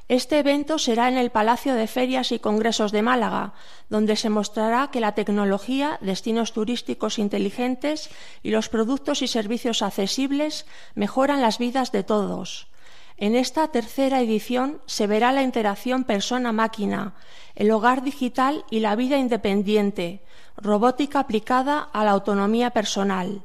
[0.10, 3.54] Este evento será en el Palacio de Ferias y Congresos de Málaga,
[3.90, 8.10] donde se mostrará que la tecnología, destinos turísticos inteligentes
[8.44, 12.68] y los productos y servicios accesibles mejoran las vidas de todos.
[13.16, 17.14] En esta tercera edición se verá la interacción persona-máquina,
[17.56, 20.22] el hogar digital y la vida independiente,
[20.58, 23.44] robótica aplicada a la autonomía personal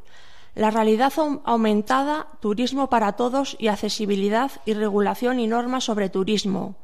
[0.59, 1.13] la realidad
[1.45, 6.75] aumentada, turismo para todos y accesibilidad y regulación y normas sobre turismo.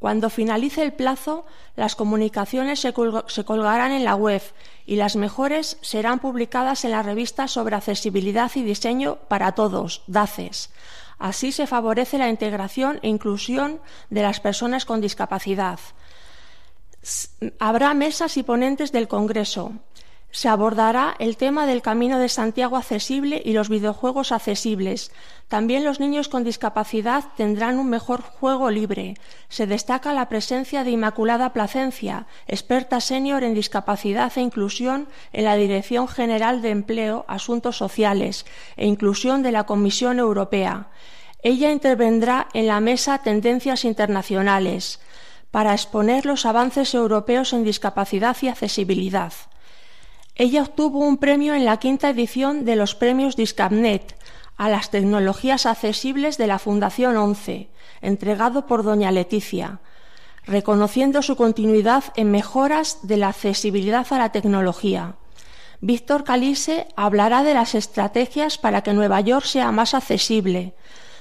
[0.00, 1.46] Cuando finalice el plazo,
[1.76, 4.42] las comunicaciones se, colgarán en la web
[4.86, 10.70] y las mejores serán publicadas en la revista sobre accesibilidad y diseño para todos, DACES.
[11.20, 15.78] Así se favorece la integración e inclusión de las personas con discapacidad.
[17.60, 19.74] Habrá mesas y ponentes del Congreso
[20.32, 25.12] se abordará el tema del Camino de Santiago accesible y los videojuegos accesibles.
[25.48, 29.18] También los niños con discapacidad tendrán un mejor juego libre.
[29.50, 35.54] Se destaca la presencia de Inmaculada Placencia, experta senior en discapacidad e inclusión en la
[35.54, 38.46] Dirección General de Empleo, Asuntos Sociales
[38.78, 40.88] e Inclusión de la Comisión Europea.
[41.42, 44.98] Ella intervendrá en la mesa Tendencias Internacionales
[45.50, 49.34] para exponer los avances europeos en discapacidad y accesibilidad.
[50.42, 54.16] Ella obtuvo un premio en la quinta edición de los premios Discapnet,
[54.56, 57.68] a las tecnologías accesibles de la Fundación 11,
[58.00, 59.78] entregado por doña Leticia,
[60.44, 65.14] reconociendo su continuidad en mejoras de la accesibilidad a la tecnología.
[65.80, 70.74] Víctor Calise hablará de las estrategias para que Nueva York sea más accesible.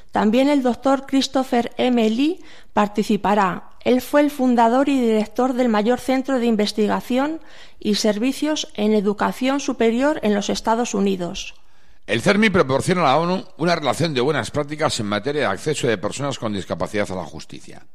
[0.10, 2.10] También el doctor Christopher M.
[2.10, 2.44] Lee
[2.74, 3.71] participará.
[3.84, 7.42] Él fue el fundador y director del mayor centro de investigación
[7.80, 11.56] y servicios en educación superior en los Estados Unidos.
[12.08, 15.88] El CERMI proporciona a la ONU una relación de buenas prácticas en materia de acceso
[15.88, 17.86] de personas con discapacidad a la justicia.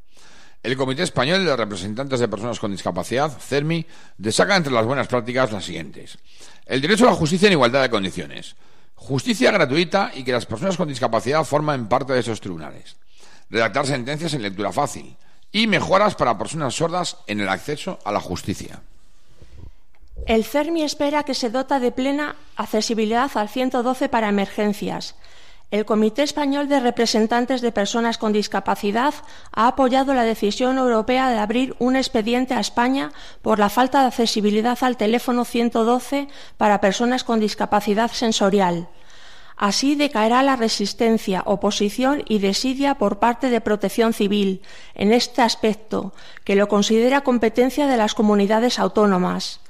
[0.63, 3.87] El Comité Español de Representantes de Personas con Discapacidad, CERMI,
[4.19, 6.19] destaca entre las buenas prácticas las siguientes.
[6.65, 8.57] El derecho a la justicia en igualdad de condiciones.
[8.95, 12.97] Justicia gratuita y que las personas con discapacidad formen parte de esos tribunales.
[13.51, 15.17] Redactar sentencias en lectura fácil.
[15.57, 18.83] Y mejoras para personas sordas en el acceso a la justicia.
[20.27, 25.15] El CERMI espera que se dota de plena accesibilidad al 112 para emergencias
[25.73, 29.15] el Comité Español de Representantes de Personas con Discapacidad
[29.51, 33.11] ha apoyado la decisión europea de abrir un expediente a España
[33.43, 38.89] por la falta de accesibilidad al teléfono 112 para personas con discapacidad sensorial.
[39.57, 44.61] Así decaerá la resistencia, oposición y desidia por parte de Protección Civil
[44.95, 46.13] en este aspecto,
[46.45, 49.61] que lo considera competencia de las comunidades autónomas.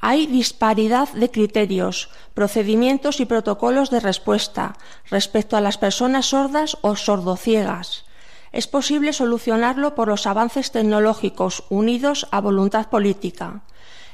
[0.00, 4.76] Hay disparidad de criterios, procedimientos y protocolos de respuesta
[5.08, 8.04] respecto a las personas sordas o sordociegas.
[8.50, 13.62] Es posible solucionarlo por los avances tecnológicos unidos a voluntad política.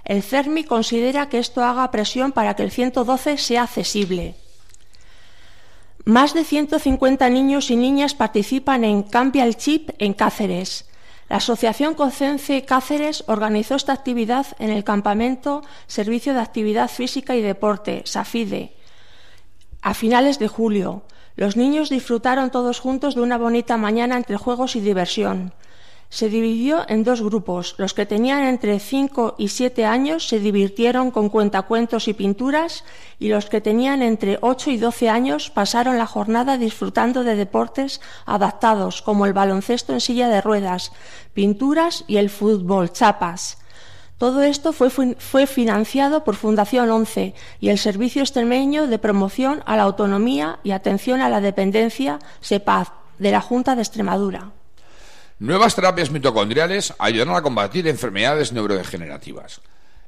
[0.05, 4.37] El CERMI considera que esto haga presión para que el 112 sea accesible.
[6.09, 10.89] Más de 150 niños y niñas participan en Cambia el Chip en Cáceres.
[11.29, 17.43] La Asociación Concense Cáceres organizó esta actividad en el campamento Servicio de Actividad Física y
[17.43, 18.73] Deporte, SAFIDE,
[19.83, 21.03] a finales de julio.
[21.37, 25.53] Los niños disfrutaron todos juntos de una bonita mañana entre juegos y diversión.
[26.11, 27.75] Se dividió en dos grupos.
[27.77, 32.85] Los que tenían entre 5 y 7 años se divirtieron con cuentacuentos y pinturas
[33.19, 38.01] y los que tenían entre 8 y 12 años pasaron la jornada disfrutando de deportes
[38.25, 40.93] adaptados como el baloncesto en silla de ruedas,
[41.35, 43.59] pinturas y el fútbol chapas.
[44.17, 49.77] Todo esto fue, fue, financiado por Fundación 11 y el Servicio Extremeño de Promoción a
[49.77, 52.89] la Autonomía y Atención a la Dependencia, SEPAD,
[53.19, 54.58] de la Junta de Extremadura.
[55.41, 59.61] Nuevas terapias mitocondriales ayudarán a combatir enfermedades neurodegenerativas.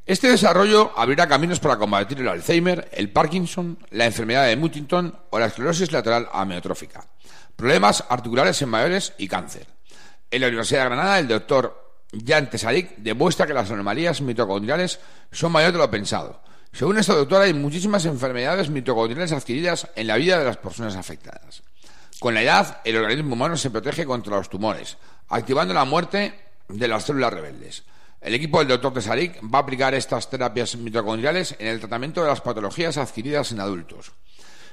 [0.05, 5.39] Este desarrollo abrirá caminos para combatir el Alzheimer, el Parkinson, la enfermedad de Huntington o
[5.39, 7.07] la esclerosis lateral amiotrófica,
[7.55, 9.69] problemas articulares en mayores y cáncer.
[10.33, 14.99] En la Universidad de Granada, el doctor Jan Tesarik demuestra que las anomalías mitocondriales
[15.31, 16.43] son mayores de lo pensado.
[16.73, 21.63] Según esta doctora, hay muchísimas enfermedades mitocondriales adquiridas en la vida de las personas afectadas.
[22.19, 24.99] Con la edad, el organismo humano se protege contra los tumores,
[25.31, 27.85] activando la muerte de las células rebeldes.
[28.21, 32.29] El equipo del doctor Tesarik va a aplicar estas terapias mitocondriales en el tratamiento de
[32.29, 34.13] las patologías adquiridas en adultos.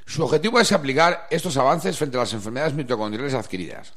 [0.05, 3.93] Su objetivo es aplicar estos avances frente a las enfermedades mitocondriales adquiridas.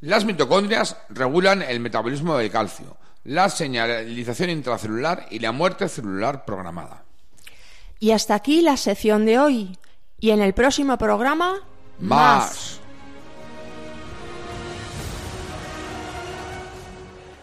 [0.00, 7.04] Las mitocondrias regulan el metabolismo del calcio, la señalización intracelular y la muerte celular programada.
[8.00, 9.78] Y hasta aquí la sección de hoy.
[10.20, 11.56] Y en el próximo programa,
[11.98, 12.77] más.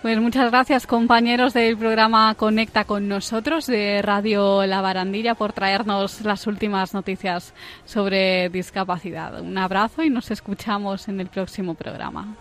[0.06, 6.22] Pues muchas gracias compañeros del programa Conecta con nosotros de Radio La Barandilla por traernos
[6.22, 9.42] las últimas noticias sobre discapacidad.
[9.42, 12.36] Un abrazo y nos escuchamos en el próximo programa.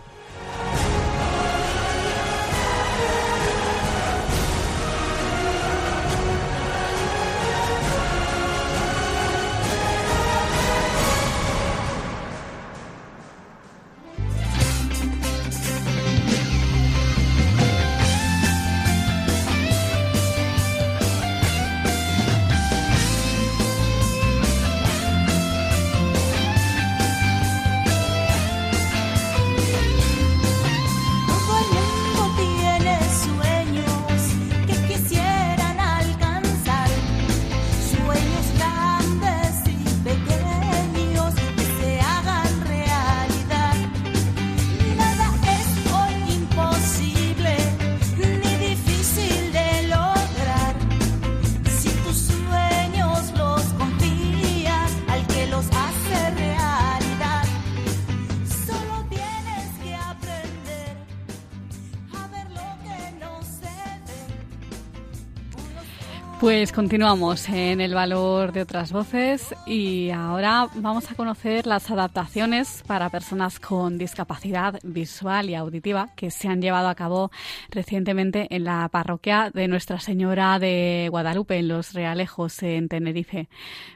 [66.44, 72.84] Pues continuamos en el valor de otras voces y ahora vamos a conocer las adaptaciones
[72.86, 77.30] para personas con discapacidad visual y auditiva que se han llevado a cabo
[77.70, 83.48] recientemente en la parroquia de Nuestra Señora de Guadalupe, en Los Realejos, en Tenerife.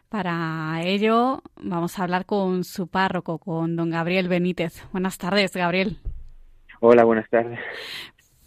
[0.08, 4.86] Para ello vamos a hablar con su párroco, con don Gabriel Benítez.
[4.90, 5.98] Buenas tardes, Gabriel.
[6.80, 7.58] Hola, buenas tardes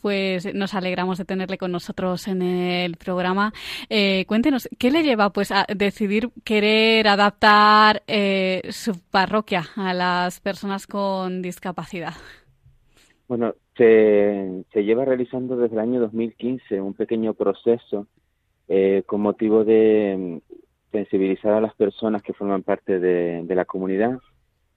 [0.01, 3.53] pues nos alegramos de tenerle con nosotros en el programa.
[3.89, 10.39] Eh, cuéntenos, ¿qué le lleva pues a decidir querer adaptar eh, su parroquia a las
[10.39, 12.13] personas con discapacidad?
[13.27, 18.07] Bueno, se, lleva realizando desde el año 2015 un pequeño proceso
[18.67, 23.65] eh, con motivo de mm, sensibilizar a las personas que forman parte de, de la
[23.65, 24.19] comunidad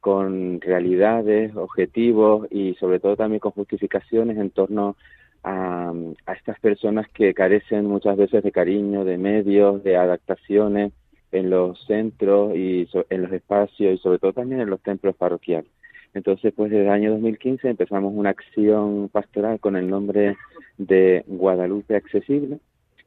[0.04, 4.96] con realidades, objetivos y sobre todo también con justificaciones en torno
[5.42, 5.94] a,
[6.36, 10.92] estas personas que carecen muchas veces de cariño, de medios, de adaptaciones
[11.32, 15.70] en los centros y en los espacios y sobre todo también en los templos parroquiales.
[16.12, 20.36] Entonces, pues desde el año 2015 empezamos una acción pastoral con el nombre
[20.76, 22.58] de Guadalupe Accesible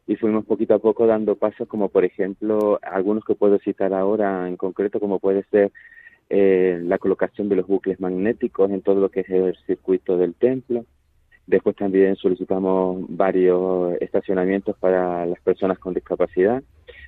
[0.08, 4.48] y fuimos poquito a poco dando pasos como por ejemplo algunos que puedo citar ahora
[4.48, 5.72] en concreto como puede ser
[6.30, 10.34] eh, la colocación de los bucles magnéticos en todo lo que es el circuito del
[10.36, 10.86] templo,
[11.48, 16.62] Después también solicitamos varios estacionamientos para las personas con discapacidad.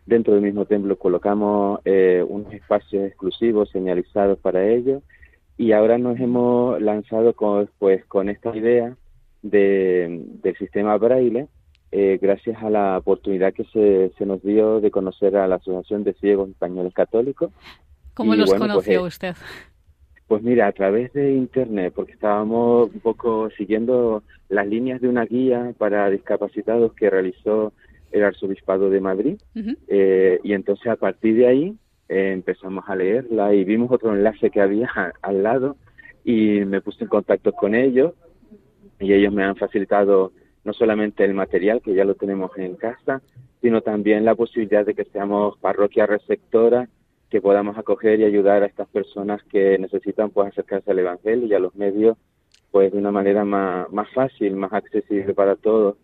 [0.05, 5.03] Dentro del mismo templo colocamos eh, unos espacios exclusivos señalizados para ellos
[5.57, 8.95] y ahora nos hemos lanzado con, pues, con esta idea
[9.41, 11.47] de, del sistema braille
[11.91, 16.05] eh, gracias a la oportunidad que se, se, nos dio de conocer a la Asociación
[16.05, 17.51] de Ciegos Españoles Católicos.
[18.20, 19.36] ¿Cómo los conoció pues, usted?
[20.28, 25.24] Pues mira, a través de internet, porque estábamos un poco siguiendo las líneas de una
[25.24, 27.72] guía para discapacitados que realizó
[28.11, 29.38] el Arzobispado de Madrid.
[29.88, 31.76] Eh, y entonces a partir de ahí
[32.09, 34.89] eh, empezamos a leerla y vimos otro enlace que había
[35.22, 35.78] al lado
[36.26, 38.15] y me puse en contacto con ellos
[38.99, 40.34] y ellos me han facilitado
[40.65, 43.22] no solamente el material que ya lo tenemos en casa,
[43.61, 46.89] sino también la posibilidad de que seamos parroquia receptora
[47.30, 51.53] que podamos acoger y ayudar a estas personas que necesitan pues acercarse al Evangelio y
[51.53, 52.17] a los medios
[52.71, 55.97] pues de una manera más, más fácil, más accesible para todos.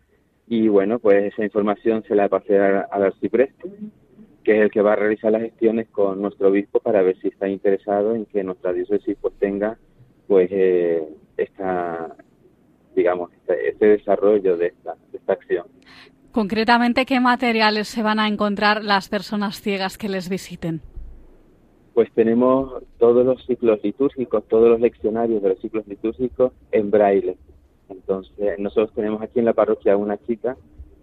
[0.48, 3.72] Y bueno, pues esa información se la pasé al arcipreste,
[4.44, 7.30] que es el que va a realizar las gestiones con nuestro obispo para ver si
[7.30, 9.78] está interesado en que nuestra diócesis pues tenga
[10.28, 11.04] pues eh,
[11.38, 12.16] esta
[12.96, 15.66] digamos este, este desarrollo de esta, de esta acción.
[16.32, 20.82] Concretamente, ¿qué materiales se van a encontrar las personas ciegas que les visiten?
[21.96, 27.38] Pues tenemos todos los ciclos litúrgicos, todos los leccionarios de los ciclos litúrgicos en braille.
[27.88, 30.58] Entonces, nosotros tenemos aquí en la parroquia una chica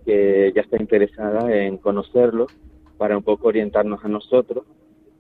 [0.05, 2.47] que ya está interesada en conocerlo
[2.99, 4.66] para un poco orientarnos a nosotros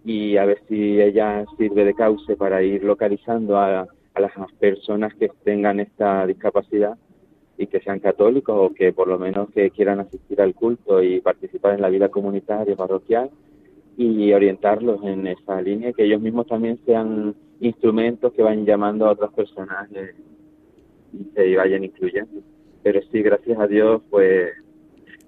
[0.04, 5.14] y a ver si ella sirve de cauce para ir localizando a, a las personas
[5.14, 6.98] que tengan esta discapacidad
[7.56, 11.22] y que sean católicos o que por lo menos que quieran asistir al culto y
[11.22, 13.30] participar en la vida comunitaria parroquial
[14.02, 19.12] y orientarlos en esa línea, que ellos mismos también sean instrumentos que vayan llamando a
[19.12, 19.88] otras personas
[21.12, 22.40] y se vayan incluyendo.
[22.82, 24.50] Pero sí, gracias a Dios, pues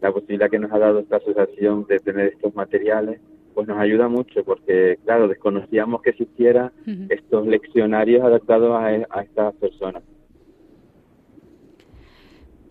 [0.00, 3.20] la posibilidad que nos ha dado esta asociación de tener estos materiales,
[3.54, 6.72] pues nos ayuda mucho, porque claro, desconocíamos que existieran
[7.08, 10.02] estos leccionarios adaptados a, a estas personas.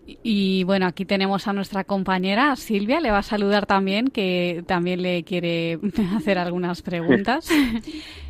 [0.06, 5.02] Y bueno, aquí tenemos a nuestra compañera Silvia, le va a saludar también, que también
[5.02, 5.78] le quiere
[6.16, 7.48] hacer algunas preguntas.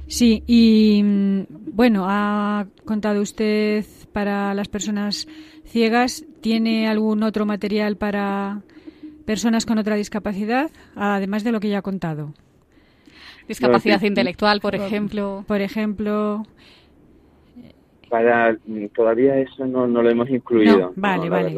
[0.07, 5.27] Sí, y mm, bueno, ha contado usted para las personas
[5.64, 8.61] ciegas, ¿tiene algún otro material para
[9.25, 12.35] personas con otra discapacidad, además de lo que ya ha contado?
[13.49, 15.45] Discapacidad intelectual, por ejemplo.
[15.47, 16.47] Por ejemplo,
[18.15, 18.57] para
[18.95, 20.93] todavía eso no, no lo hemos incluido.
[20.95, 21.57] vale, vale.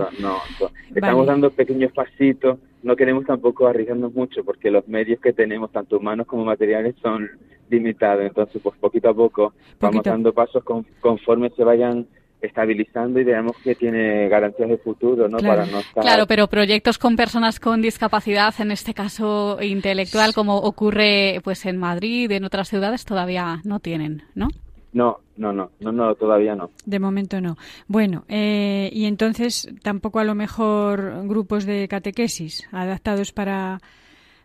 [0.94, 2.58] estamos dando pequeños pasitos.
[2.82, 7.28] No queremos tampoco arriesgarnos mucho porque los medios que tenemos, tanto humanos como materiales, son
[7.68, 8.24] limitados.
[8.24, 10.64] Entonces, pues poquito a poco vamos dando pasos
[10.98, 12.06] conforme se vayan
[12.40, 15.36] estabilizando y veamos que tiene garantías de futuro, ¿no?
[15.36, 15.60] Claro.
[15.60, 16.02] Para no estar...
[16.02, 21.76] claro, pero proyectos con personas con discapacidad, en este caso intelectual, como ocurre pues en
[21.76, 24.48] Madrid, en otras ciudades, todavía no tienen, ¿no?
[24.96, 26.70] No, no, no, no, no, todavía no.
[26.86, 27.58] De momento no.
[27.86, 33.78] Bueno, eh, y entonces tampoco a lo mejor grupos de catequesis adaptados para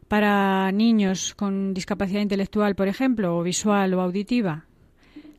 [0.09, 4.65] para niños con discapacidad intelectual, por ejemplo, o visual o auditiva.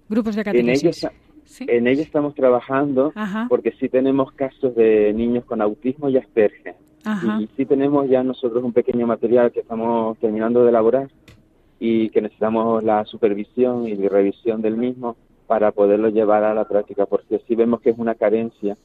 [0.09, 1.07] Grupos de catequesis.
[1.61, 3.13] En ello, estamos trabajando
[3.51, 6.77] porque sí tenemos casos de niños con autismo y Asperger.
[7.39, 11.11] Y sí tenemos ya nosotros un pequeño material que estamos terminando de elaborar
[11.85, 15.17] y que necesitamos la supervisión y revisión del mismo
[15.49, 18.77] para poderlo llevar a la práctica, porque sí vemos que es una carencia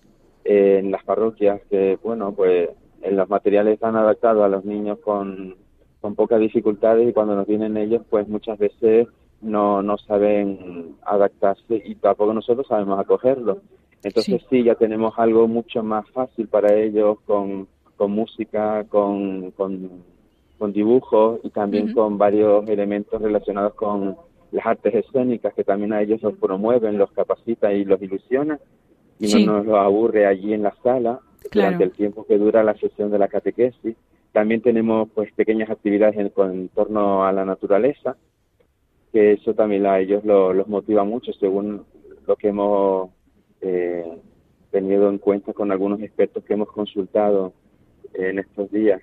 [0.44, 2.72] en las parroquias que, bueno, pues
[3.04, 5.56] en los materiales están adaptados a los niños con,
[6.02, 9.08] con pocas dificultades y cuando nos vienen ellos, pues muchas veces
[9.42, 13.60] no, no saben adaptarse y tampoco nosotros sabemos acogerlo.
[14.02, 14.64] Entonces sí.
[14.64, 20.02] ya tenemos algo mucho más fácil para ellos con, con música, con, con,
[20.74, 24.18] dibujos y también con varios elementos relacionados con
[24.52, 28.60] las artes escénicas que también a ellos los promueven, los capacita y los ilusiona
[29.20, 31.20] y no nos lo aburre allí en la sala
[31.52, 33.96] durante el tiempo que dura la sesión de la catequesis.
[34.32, 38.16] También tenemos pues pequeñas actividades en, torno a la naturaleza,
[39.12, 41.84] que eso también a ellos los motiva mucho según
[42.28, 43.10] lo que hemos
[43.62, 44.06] eh,
[44.72, 47.54] tenido en cuenta con algunos expertos que hemos consultado
[48.14, 49.02] en estos días.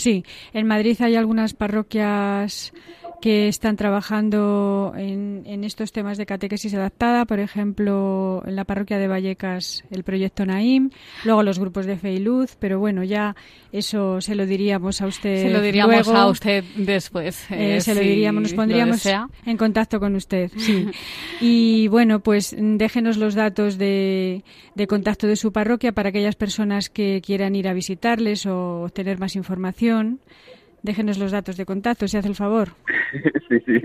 [0.00, 0.24] Sí,
[0.54, 2.72] en Madrid hay algunas parroquias
[3.20, 9.08] que están trabajando en, estos temas de catequesis adaptada, por ejemplo, en la parroquia de
[9.08, 10.90] Vallecas el proyecto Naim,
[11.24, 13.36] luego los grupos de Fe y Luz, pero bueno, ya
[13.72, 15.42] eso se lo diríamos a usted.
[15.42, 17.50] Se lo diríamos a usted después.
[17.50, 20.86] Eh, eh, se lo diríamos, nos pondríamos en contacto con usted, sí.
[21.40, 24.44] y bueno, pues déjenos los datos de,
[24.74, 29.18] de contacto de su parroquia para aquellas personas que quieran ir a visitarles o obtener
[29.18, 30.20] más información.
[30.82, 32.68] Déjenos los datos de contacto, si hace el favor.
[33.48, 33.82] sí, sí.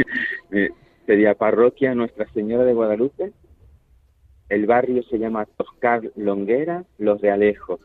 [0.52, 0.70] Eh,
[1.06, 3.34] sería Parroquia Nuestra Señora de Guadalupe.
[4.50, 7.80] El barrio se llama Toscar Longuera, Los de Alejo.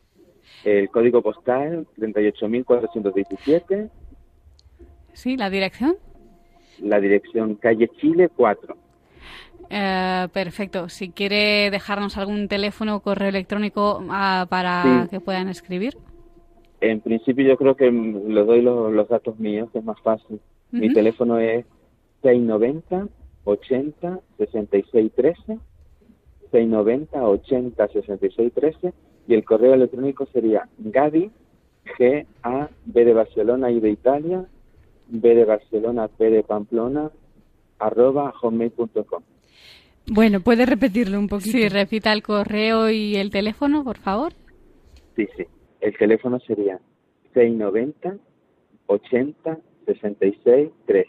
[0.64, 3.90] El código postal 38.417.
[5.12, 5.96] Sí, ¿la dirección?
[6.80, 8.76] La dirección calle Chile 4.
[9.70, 10.88] Eh, perfecto.
[10.88, 15.96] Si quiere dejarnos algún teléfono o correo electrónico ah, para que puedan escribir.
[16.80, 20.40] En principio yo creo que les doy los, datos míos, que es más fácil.
[20.70, 21.66] Mi teléfono es
[22.22, 23.08] 690
[23.44, 25.58] 80 66 13
[26.50, 28.92] 690 80 66 13
[29.28, 31.30] y el correo electrónico sería Gaby
[31.98, 34.44] G A B de Barcelona y de Italia
[35.08, 37.10] B de Barcelona P de Pamplona
[37.78, 39.22] arroba hotmail.com
[40.06, 41.56] Bueno, ¿puede repetirlo un poquito?
[41.56, 44.32] Sí, repita el correo y el teléfono, por favor.
[45.16, 45.44] Sí, sí.
[45.80, 46.78] El teléfono sería
[47.34, 48.16] 690
[48.86, 51.06] 80 66 3.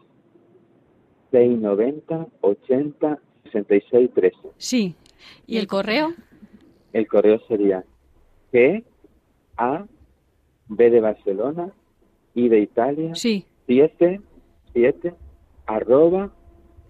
[1.31, 3.19] 690 80
[3.51, 4.33] 66 3.
[4.57, 4.95] Sí.
[5.47, 6.13] ¿Y el correo?
[6.93, 7.83] El correo sería
[8.51, 8.83] G
[9.57, 9.85] A
[10.67, 11.73] B de Barcelona
[12.33, 13.45] I de Italia sí.
[13.67, 14.21] 7
[14.73, 15.13] 7
[15.65, 16.31] arroba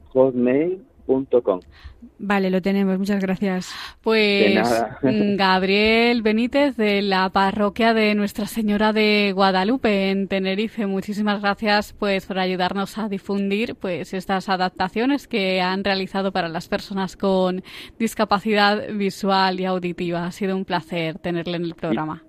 [0.09, 0.86] hotmail
[2.18, 2.97] Vale, lo tenemos.
[2.97, 3.74] Muchas gracias.
[4.02, 4.58] Pues
[5.02, 10.86] mm, Gabriel Benítez de la parroquia de Nuestra Señora de Guadalupe en Tenerife.
[10.86, 16.68] Muchísimas gracias pues por ayudarnos a difundir pues estas adaptaciones que han realizado para las
[16.68, 17.64] personas con
[17.99, 20.26] discapacidad visual y auditiva.
[20.26, 22.24] Ha sido un placer tenerle en el programa.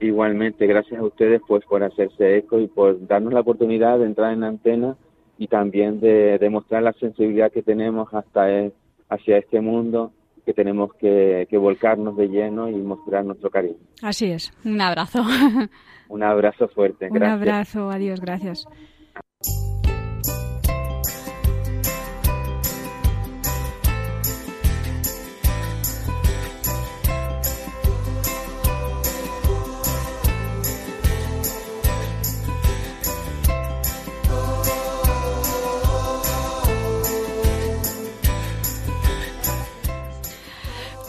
[0.00, 4.32] Igualmente, gracias a ustedes pues por hacerse eco y por darnos la oportunidad de entrar
[4.32, 4.96] en antena
[5.38, 8.72] y también de demostrar la sensibilidad que tenemos hasta e,
[9.08, 10.12] hacia este mundo
[10.44, 13.76] que tenemos que, que, volcarnos de lleno y mostrar nuestro cariño.
[14.02, 14.50] Así es.
[14.64, 15.22] Un abrazo.
[16.08, 17.08] Un abrazo fuerte.
[17.10, 17.90] Un abrazo.
[17.90, 18.20] Adiós.
[18.20, 18.66] Gracias.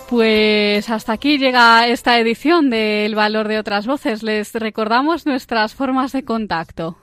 [0.09, 4.23] Pues hasta aquí llega esta edición de El Valor de otras Voces.
[4.23, 6.97] Les recordamos nuestras formas de contacto.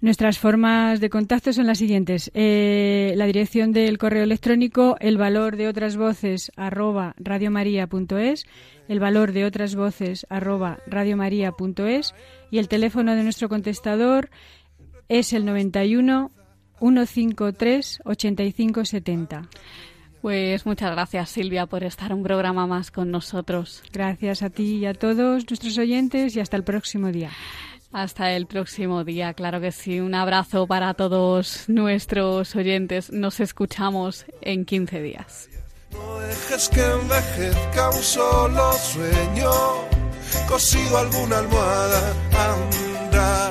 [0.00, 2.30] Nuestras formas de contacto son las siguientes.
[2.34, 8.46] Eh, la dirección del correo electrónico, el valor de otras voces arroba radiomaria.es,
[8.86, 12.14] el valor de otras voces arroba radiomaria.es
[12.52, 14.30] y el teléfono de nuestro contestador
[15.08, 16.30] es el 91
[16.78, 19.48] 153 8570.
[20.26, 23.84] Pues muchas gracias Silvia por estar un programa más con nosotros.
[23.92, 27.30] Gracias a ti y a todos nuestros oyentes y hasta el próximo día.
[27.92, 30.00] Hasta el próximo día, claro que sí.
[30.00, 33.12] Un abrazo para todos nuestros oyentes.
[33.12, 35.48] Nos escuchamos en 15 días.
[35.92, 39.50] No dejes que envejezca un solo sueño,
[40.48, 43.50] cosido alguna almohada, anda,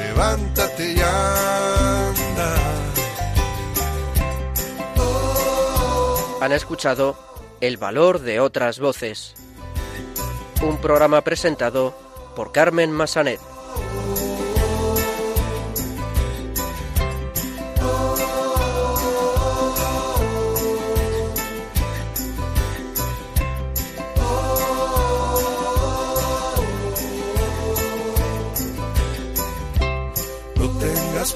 [0.00, 1.00] levántate y
[6.40, 7.16] Han escuchado
[7.60, 9.34] El valor de otras voces.
[10.62, 11.94] Un programa presentado
[12.34, 13.40] por Carmen Massanet.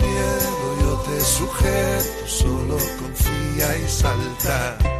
[0.01, 4.94] Miedo, yo te sujeto, solo confía y salta.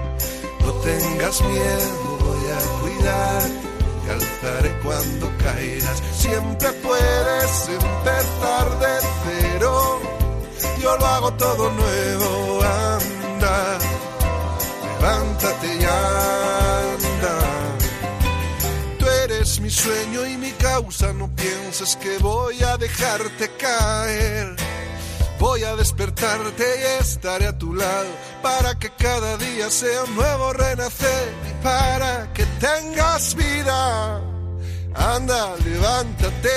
[0.85, 3.43] Tengas miedo, voy a cuidar,
[4.05, 6.03] te alzaré cuando caigas.
[6.13, 10.01] Siempre puedes empezar de cero,
[10.83, 13.79] yo lo hago todo nuevo, anda,
[15.01, 17.39] levántate y anda.
[18.99, 24.55] Tú eres mi sueño y mi causa, no pienses que voy a dejarte caer.
[25.45, 28.09] Voy a despertarte y estaré a tu lado
[28.43, 34.23] para que cada día sea un nuevo renacer y para que tengas vida.
[34.95, 36.49] Anda, levántate.